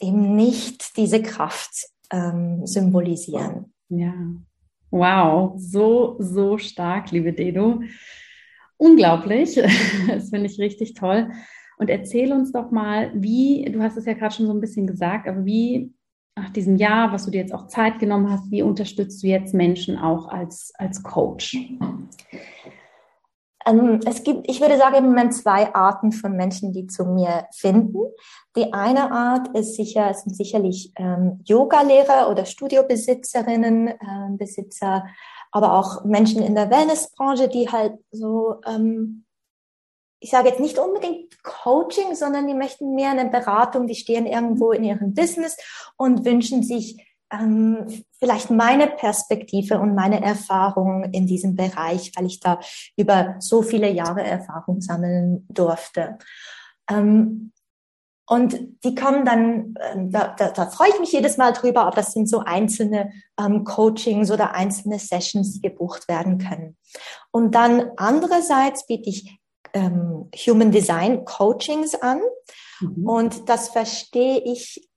[0.00, 3.72] eben nicht diese Kraft ähm, symbolisieren.
[3.88, 4.14] Ja.
[4.90, 7.82] Wow, so, so stark, liebe Dedo.
[8.76, 9.60] Unglaublich.
[10.08, 11.30] Das finde ich richtig toll.
[11.80, 14.86] Und erzähl uns doch mal, wie, du hast es ja gerade schon so ein bisschen
[14.86, 15.94] gesagt, aber wie
[16.36, 19.54] nach diesem Jahr, was du dir jetzt auch Zeit genommen hast, wie unterstützt du jetzt
[19.54, 21.56] Menschen auch als, als Coach?
[23.66, 27.46] Ähm, es gibt, ich würde sagen, im Moment zwei Arten von Menschen, die zu mir
[27.50, 27.96] finden.
[28.56, 33.96] Die eine Art ist sicher, sind sicherlich ähm, Yoga-Lehrer oder Studiobesitzerinnen, äh,
[34.32, 35.06] Besitzer,
[35.50, 39.24] aber auch Menschen in der Wellnessbranche, die halt so, ähm,
[40.20, 44.72] ich sage jetzt nicht unbedingt Coaching, sondern die möchten mehr eine Beratung, die stehen irgendwo
[44.72, 45.56] in ihrem Business
[45.96, 47.86] und wünschen sich ähm,
[48.18, 52.60] vielleicht meine Perspektive und meine Erfahrung in diesem Bereich, weil ich da
[52.96, 56.18] über so viele Jahre Erfahrung sammeln durfte.
[56.90, 57.52] Ähm,
[58.28, 61.96] und die kommen dann, ähm, da, da, da freue ich mich jedes Mal drüber, aber
[61.96, 66.76] das sind so einzelne ähm, Coachings oder einzelne Sessions, die gebucht werden können.
[67.32, 69.39] Und dann andererseits biete ich
[69.74, 72.20] ähm, Human Design Coachings an.
[72.80, 73.08] Mhm.
[73.08, 74.88] Und das verstehe ich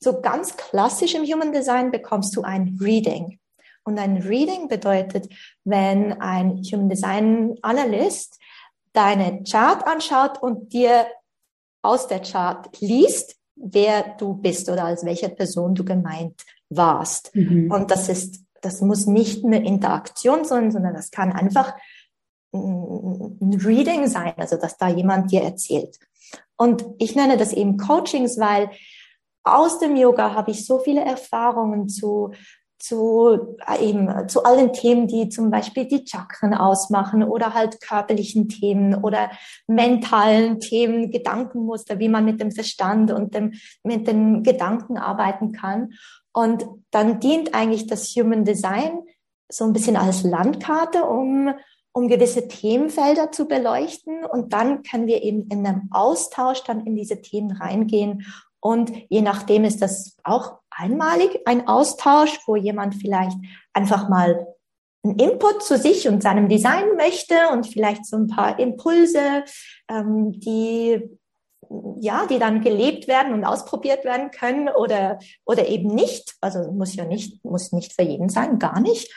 [0.00, 3.38] so ganz klassisch im Human Design bekommst du ein Reading.
[3.84, 5.28] Und ein Reading bedeutet,
[5.64, 8.38] wenn ein Human Design Analyst
[8.92, 11.06] deine Chart anschaut und dir
[11.82, 17.34] aus der Chart liest, wer du bist oder als welche Person du gemeint warst.
[17.34, 17.70] Mhm.
[17.70, 21.74] Und das ist, das muss nicht eine Interaktion sein, sondern das kann einfach
[22.52, 25.98] ein Reading sein, also dass da jemand dir erzählt.
[26.56, 28.70] Und ich nenne das eben Coachings, weil
[29.44, 32.32] aus dem Yoga habe ich so viele Erfahrungen zu
[32.78, 38.48] zu äh, eben zu allen Themen, die zum Beispiel die Chakren ausmachen oder halt körperlichen
[38.48, 39.30] Themen oder
[39.66, 45.94] mentalen Themen, Gedankenmuster, wie man mit dem Verstand und dem, mit den Gedanken arbeiten kann.
[46.32, 49.00] Und dann dient eigentlich das Human Design
[49.50, 51.54] so ein bisschen als Landkarte, um
[51.98, 54.24] um gewisse Themenfelder zu beleuchten.
[54.24, 58.24] Und dann können wir eben in einem Austausch dann in diese Themen reingehen
[58.60, 63.36] und je nachdem ist das auch einmalig ein Austausch, wo jemand vielleicht
[63.72, 64.46] einfach mal
[65.04, 69.44] einen Input zu sich und seinem Design möchte und vielleicht so ein paar Impulse,
[69.88, 71.18] ähm, die
[72.00, 76.34] ja, die dann gelebt werden und ausprobiert werden können oder oder eben nicht.
[76.40, 79.12] Also muss ja nicht muss nicht für jeden sein, gar nicht.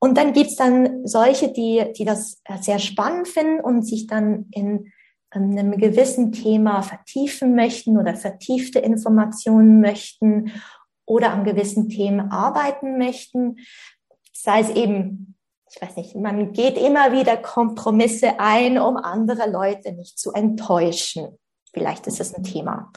[0.00, 4.90] Und dann gibt's dann solche, die die das sehr spannend finden und sich dann in
[5.30, 10.52] einem gewissen Thema vertiefen möchten oder vertiefte Informationen möchten
[11.06, 13.58] oder an gewissen Themen arbeiten möchten,
[14.32, 15.36] sei es eben
[15.72, 21.38] ich weiß nicht, man geht immer wieder Kompromisse ein, um andere Leute nicht zu enttäuschen.
[21.72, 22.90] Vielleicht ist es ein Thema.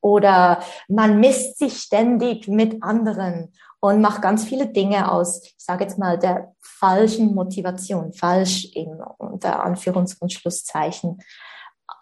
[0.00, 5.84] Oder man misst sich ständig mit anderen und macht ganz viele Dinge aus, ich sage
[5.84, 11.18] jetzt mal, der falschen Motivation, falsch eben unter Anführungs- und Schlusszeichen.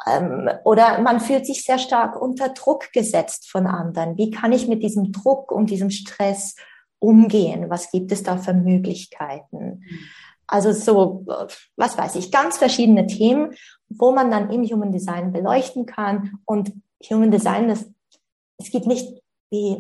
[0.06, 4.16] Ähm, oder man fühlt sich sehr stark unter Druck gesetzt von anderen.
[4.16, 6.54] Wie kann ich mit diesem Druck und diesem Stress
[6.98, 7.68] umgehen?
[7.68, 9.82] Was gibt es da für Möglichkeiten?
[10.46, 11.24] Also so,
[11.76, 13.54] was weiß ich, ganz verschiedene Themen,
[13.88, 16.38] wo man dann im Human Design beleuchten kann.
[16.44, 16.72] Und
[17.10, 17.86] Human Design, das,
[18.58, 19.76] es gibt nicht wie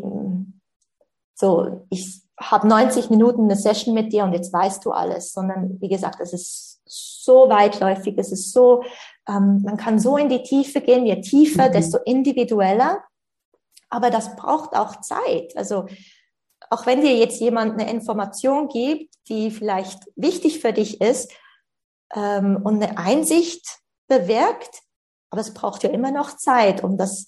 [1.36, 5.80] so, ich habe 90 Minuten eine Session mit dir und jetzt weißt du alles, sondern
[5.80, 8.82] wie gesagt, es ist so weitläufig, es ist so,
[9.28, 11.72] ähm, man kann so in die Tiefe gehen, je tiefer, mhm.
[11.72, 13.02] desto individueller.
[13.88, 15.56] Aber das braucht auch Zeit.
[15.56, 15.86] Also
[16.70, 21.32] auch wenn dir jetzt jemand eine Information gibt, die vielleicht wichtig für dich ist
[22.14, 23.78] ähm, und eine Einsicht
[24.08, 24.82] bewirkt,
[25.30, 27.26] aber es braucht ja immer noch Zeit, um das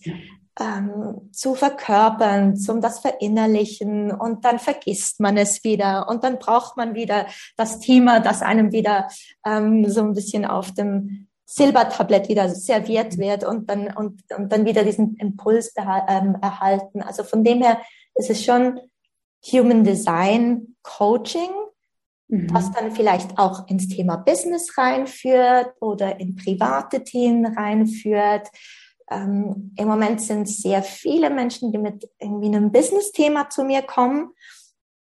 [0.60, 6.76] ähm, zu verkörpern, zum das Verinnerlichen und dann vergisst man es wieder und dann braucht
[6.76, 9.08] man wieder das Thema, das einem wieder
[9.46, 14.66] ähm, so ein bisschen auf dem Silbertablett wieder serviert wird und dann und, und dann
[14.66, 17.00] wieder diesen Impuls ähm, erhalten.
[17.02, 17.80] Also von dem her
[18.14, 18.80] ist es schon
[19.50, 21.50] Human Design Coaching,
[22.28, 22.48] mhm.
[22.52, 28.48] das dann vielleicht auch ins Thema Business reinführt oder in private Themen reinführt.
[29.10, 34.30] Ähm, Im Moment sind sehr viele Menschen, die mit irgendwie einem Business-Thema zu mir kommen.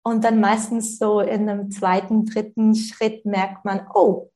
[0.03, 4.31] Und dann meistens so in einem zweiten, dritten Schritt merkt man, oh,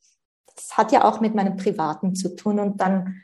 [0.54, 2.58] das hat ja auch mit meinem Privaten zu tun.
[2.58, 3.22] Und dann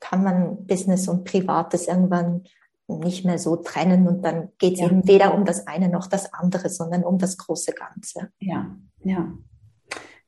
[0.00, 2.44] kann man Business und Privates irgendwann
[2.86, 4.86] nicht mehr so trennen und dann geht es ja.
[4.86, 8.30] eben weder um das eine noch das andere, sondern um das große Ganze.
[8.40, 9.32] Ja, ja.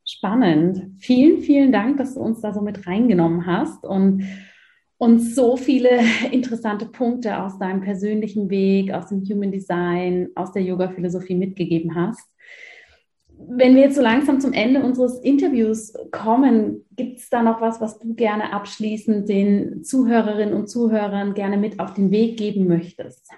[0.05, 0.99] Spannend.
[0.99, 4.25] Vielen, vielen Dank, dass du uns da so mit reingenommen hast und
[4.99, 10.63] uns so viele interessante Punkte aus deinem persönlichen Weg, aus dem Human Design, aus der
[10.63, 12.27] Yoga-Philosophie mitgegeben hast.
[13.39, 17.83] Wenn wir jetzt so langsam zum Ende unseres Interviews kommen, gibt es da noch was,
[17.83, 23.31] was du gerne abschließend den Zuhörerinnen und Zuhörern gerne mit auf den Weg geben möchtest?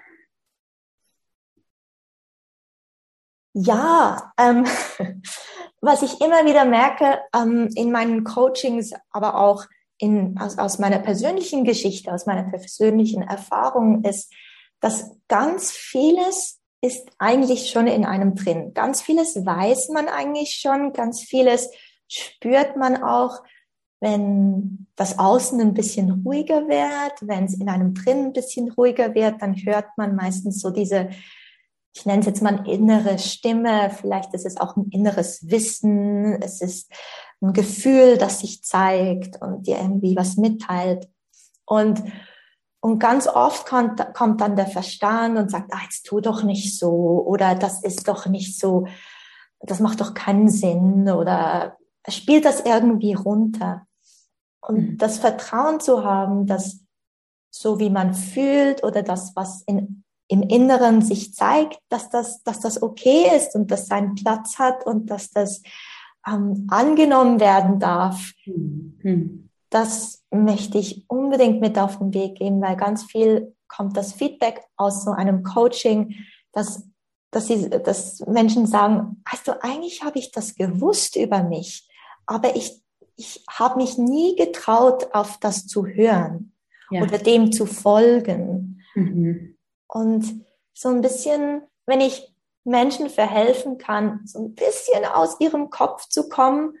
[3.53, 4.65] Ja, ähm,
[5.81, 9.65] was ich immer wieder merke ähm, in meinen Coachings, aber auch
[9.99, 14.33] in, aus, aus meiner persönlichen Geschichte, aus meiner persönlichen Erfahrung ist,
[14.79, 18.73] dass ganz vieles ist eigentlich schon in einem drin.
[18.73, 21.69] Ganz vieles weiß man eigentlich schon, ganz vieles
[22.07, 23.43] spürt man auch,
[24.01, 29.13] wenn das Außen ein bisschen ruhiger wird, wenn es in einem drin ein bisschen ruhiger
[29.13, 31.09] wird, dann hört man meistens so diese,
[31.93, 36.61] ich nenne es jetzt mal innere Stimme, vielleicht ist es auch ein inneres Wissen, es
[36.61, 36.89] ist
[37.41, 41.09] ein Gefühl, das sich zeigt und dir irgendwie was mitteilt.
[41.65, 42.03] Und,
[42.81, 46.77] und ganz oft kommt, kommt dann der Verstand und sagt, ah, jetzt tu doch nicht
[46.77, 48.87] so oder das ist doch nicht so,
[49.61, 51.77] das macht doch keinen Sinn oder
[52.07, 53.85] spielt das irgendwie runter.
[54.61, 54.97] Und mhm.
[54.97, 56.79] das Vertrauen zu haben, dass
[57.51, 62.59] so wie man fühlt oder das, was in, im Inneren sich zeigt, dass das, dass
[62.59, 65.61] das okay ist und dass seinen Platz hat und dass das
[66.27, 69.49] ähm, angenommen werden darf, mhm.
[69.69, 74.61] das möchte ich unbedingt mit auf den Weg geben, weil ganz viel kommt das Feedback
[74.75, 76.15] aus so einem Coaching,
[76.51, 76.87] dass,
[77.31, 81.89] dass, sie, dass Menschen sagen, weißt du, eigentlich habe ich das gewusst über mich,
[82.25, 82.81] aber ich,
[83.15, 86.53] ich habe mich nie getraut, auf das zu hören
[86.89, 87.03] ja.
[87.03, 88.81] oder dem zu folgen.
[88.95, 89.57] Mhm.
[89.87, 92.28] Und so ein bisschen, wenn ich
[92.69, 96.77] Menschen verhelfen kann, so ein bisschen aus ihrem Kopf zu kommen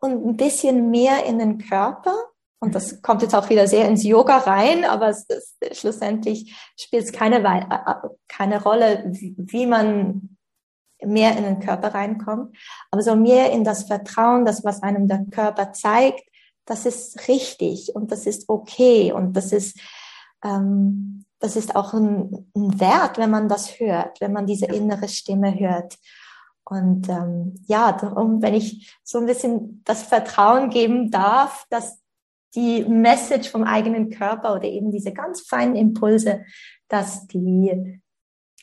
[0.00, 2.14] und ein bisschen mehr in den Körper.
[2.60, 7.04] Und das kommt jetzt auch wieder sehr ins Yoga rein, aber es ist, schlussendlich spielt
[7.04, 10.36] es keine, äh, keine Rolle, wie man
[11.00, 12.56] mehr in den Körper reinkommt,
[12.90, 16.28] aber so mehr in das Vertrauen, das was einem der Körper zeigt,
[16.68, 19.12] das ist richtig und das ist okay.
[19.12, 19.78] Und das ist
[20.44, 25.08] ähm, das ist auch ein, ein, Wert, wenn man das hört, wenn man diese innere
[25.08, 25.96] Stimme hört.
[26.64, 32.02] Und ähm, ja, darum, wenn ich so ein bisschen das Vertrauen geben darf, dass
[32.54, 36.44] die Message vom eigenen Körper oder eben diese ganz feinen Impulse,
[36.88, 38.00] dass die,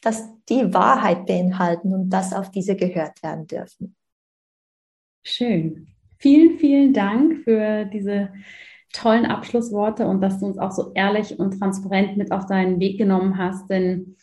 [0.02, 3.96] dass die Wahrheit beinhalten und dass auf diese gehört werden dürfen.
[5.24, 5.88] Schön.
[6.18, 8.32] Vielen, vielen Dank für diese
[8.96, 12.98] tollen Abschlussworte und dass du uns auch so ehrlich und transparent mit auf deinen Weg
[12.98, 13.70] genommen hast.
[13.70, 14.16] Denn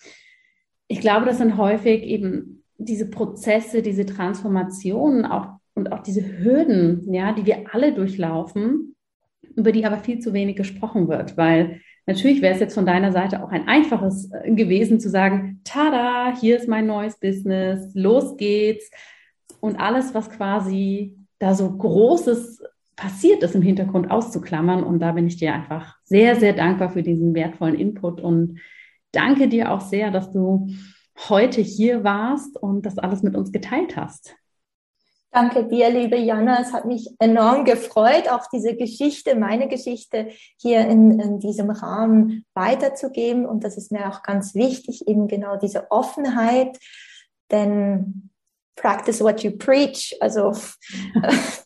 [0.88, 7.12] ich glaube, das sind häufig eben diese Prozesse, diese Transformationen, auch und auch diese Hürden,
[7.12, 8.94] ja, die wir alle durchlaufen,
[9.56, 13.12] über die aber viel zu wenig gesprochen wird, weil natürlich wäre es jetzt von deiner
[13.12, 18.36] Seite auch ein einfaches äh, gewesen zu sagen, tada, hier ist mein neues Business, los
[18.36, 18.90] geht's
[19.60, 22.62] und alles, was quasi da so Großes
[22.96, 24.82] passiert ist im Hintergrund auszuklammern.
[24.82, 28.60] Und da bin ich dir einfach sehr, sehr dankbar für diesen wertvollen Input und
[29.12, 30.68] danke dir auch sehr, dass du
[31.28, 34.34] heute hier warst und das alles mit uns geteilt hast.
[35.30, 36.60] Danke dir, liebe Jana.
[36.60, 40.28] Es hat mich enorm gefreut, auch diese Geschichte, meine Geschichte
[40.58, 43.46] hier in, in, diesem Rahmen weiterzugeben.
[43.46, 46.78] Und das ist mir auch ganz wichtig, eben genau diese Offenheit.
[47.50, 48.28] Denn
[48.76, 50.14] practice what you preach.
[50.20, 50.52] Also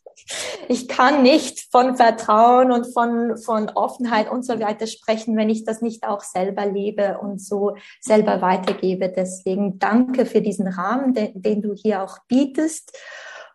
[0.69, 5.65] ich kann nicht von Vertrauen und von, von Offenheit und so weiter sprechen, wenn ich
[5.65, 9.13] das nicht auch selber lebe und so selber weitergebe.
[9.15, 12.97] Deswegen danke für diesen Rahmen, den, den du hier auch bietest.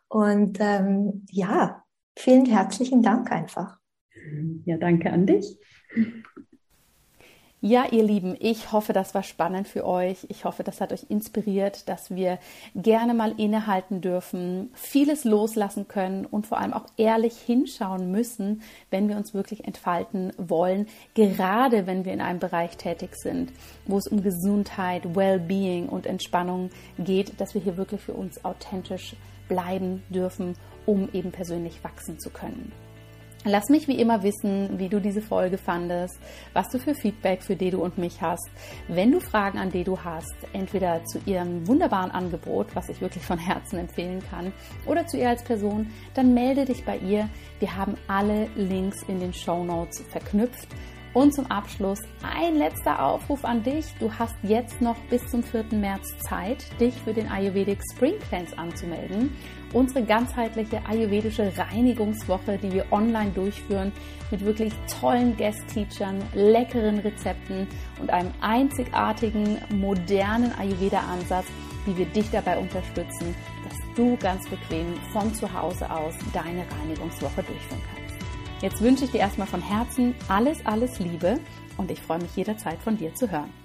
[0.08, 1.84] Und ähm, ja,
[2.18, 3.78] vielen herzlichen Dank einfach.
[4.66, 5.58] Ja, danke an dich.
[7.64, 10.26] Ja, ihr Lieben, ich hoffe, das war spannend für euch.
[10.30, 12.40] Ich hoffe, das hat euch inspiriert, dass wir
[12.74, 19.08] gerne mal innehalten dürfen, vieles loslassen können und vor allem auch ehrlich hinschauen müssen, wenn
[19.08, 23.54] wir uns wirklich entfalten wollen, gerade wenn wir in einem Bereich tätig sind,
[23.86, 29.16] wo es um Gesundheit, Wellbeing und Entspannung geht, dass wir hier wirklich für uns authentisch
[29.48, 30.56] bleiben dürfen,
[30.88, 32.72] um eben persönlich wachsen zu können.
[33.44, 36.20] Lass mich wie immer wissen, wie du diese Folge fandest,
[36.54, 38.48] was du für Feedback für Dedu und mich hast.
[38.88, 43.40] Wenn du Fragen an Dedu hast, entweder zu ihrem wunderbaren Angebot, was ich wirklich von
[43.40, 44.54] Herzen empfehlen kann,
[44.86, 47.30] oder zu ihr als Person, dann melde dich bei ihr.
[47.60, 50.68] Wir haben alle Links in den Show Notes verknüpft.
[51.14, 53.86] Und zum Abschluss ein letzter Aufruf an dich.
[54.00, 55.66] Du hast jetzt noch bis zum 4.
[55.74, 59.36] März Zeit, dich für den Ayurvedic Spring Cleanse anzumelden.
[59.74, 63.94] Unsere ganzheitliche ayurvedische Reinigungswoche, die wir online durchführen,
[64.30, 67.68] mit wirklich tollen Guest-Teachern, leckeren Rezepten
[68.00, 71.46] und einem einzigartigen, modernen Ayurveda-Ansatz,
[71.86, 77.44] wie wir dich dabei unterstützen, dass du ganz bequem von zu Hause aus deine Reinigungswoche
[77.44, 78.16] durchführen kannst.
[78.62, 81.40] Jetzt wünsche ich dir erstmal von Herzen alles, alles Liebe
[81.78, 83.61] und ich freue mich jederzeit von dir zu hören.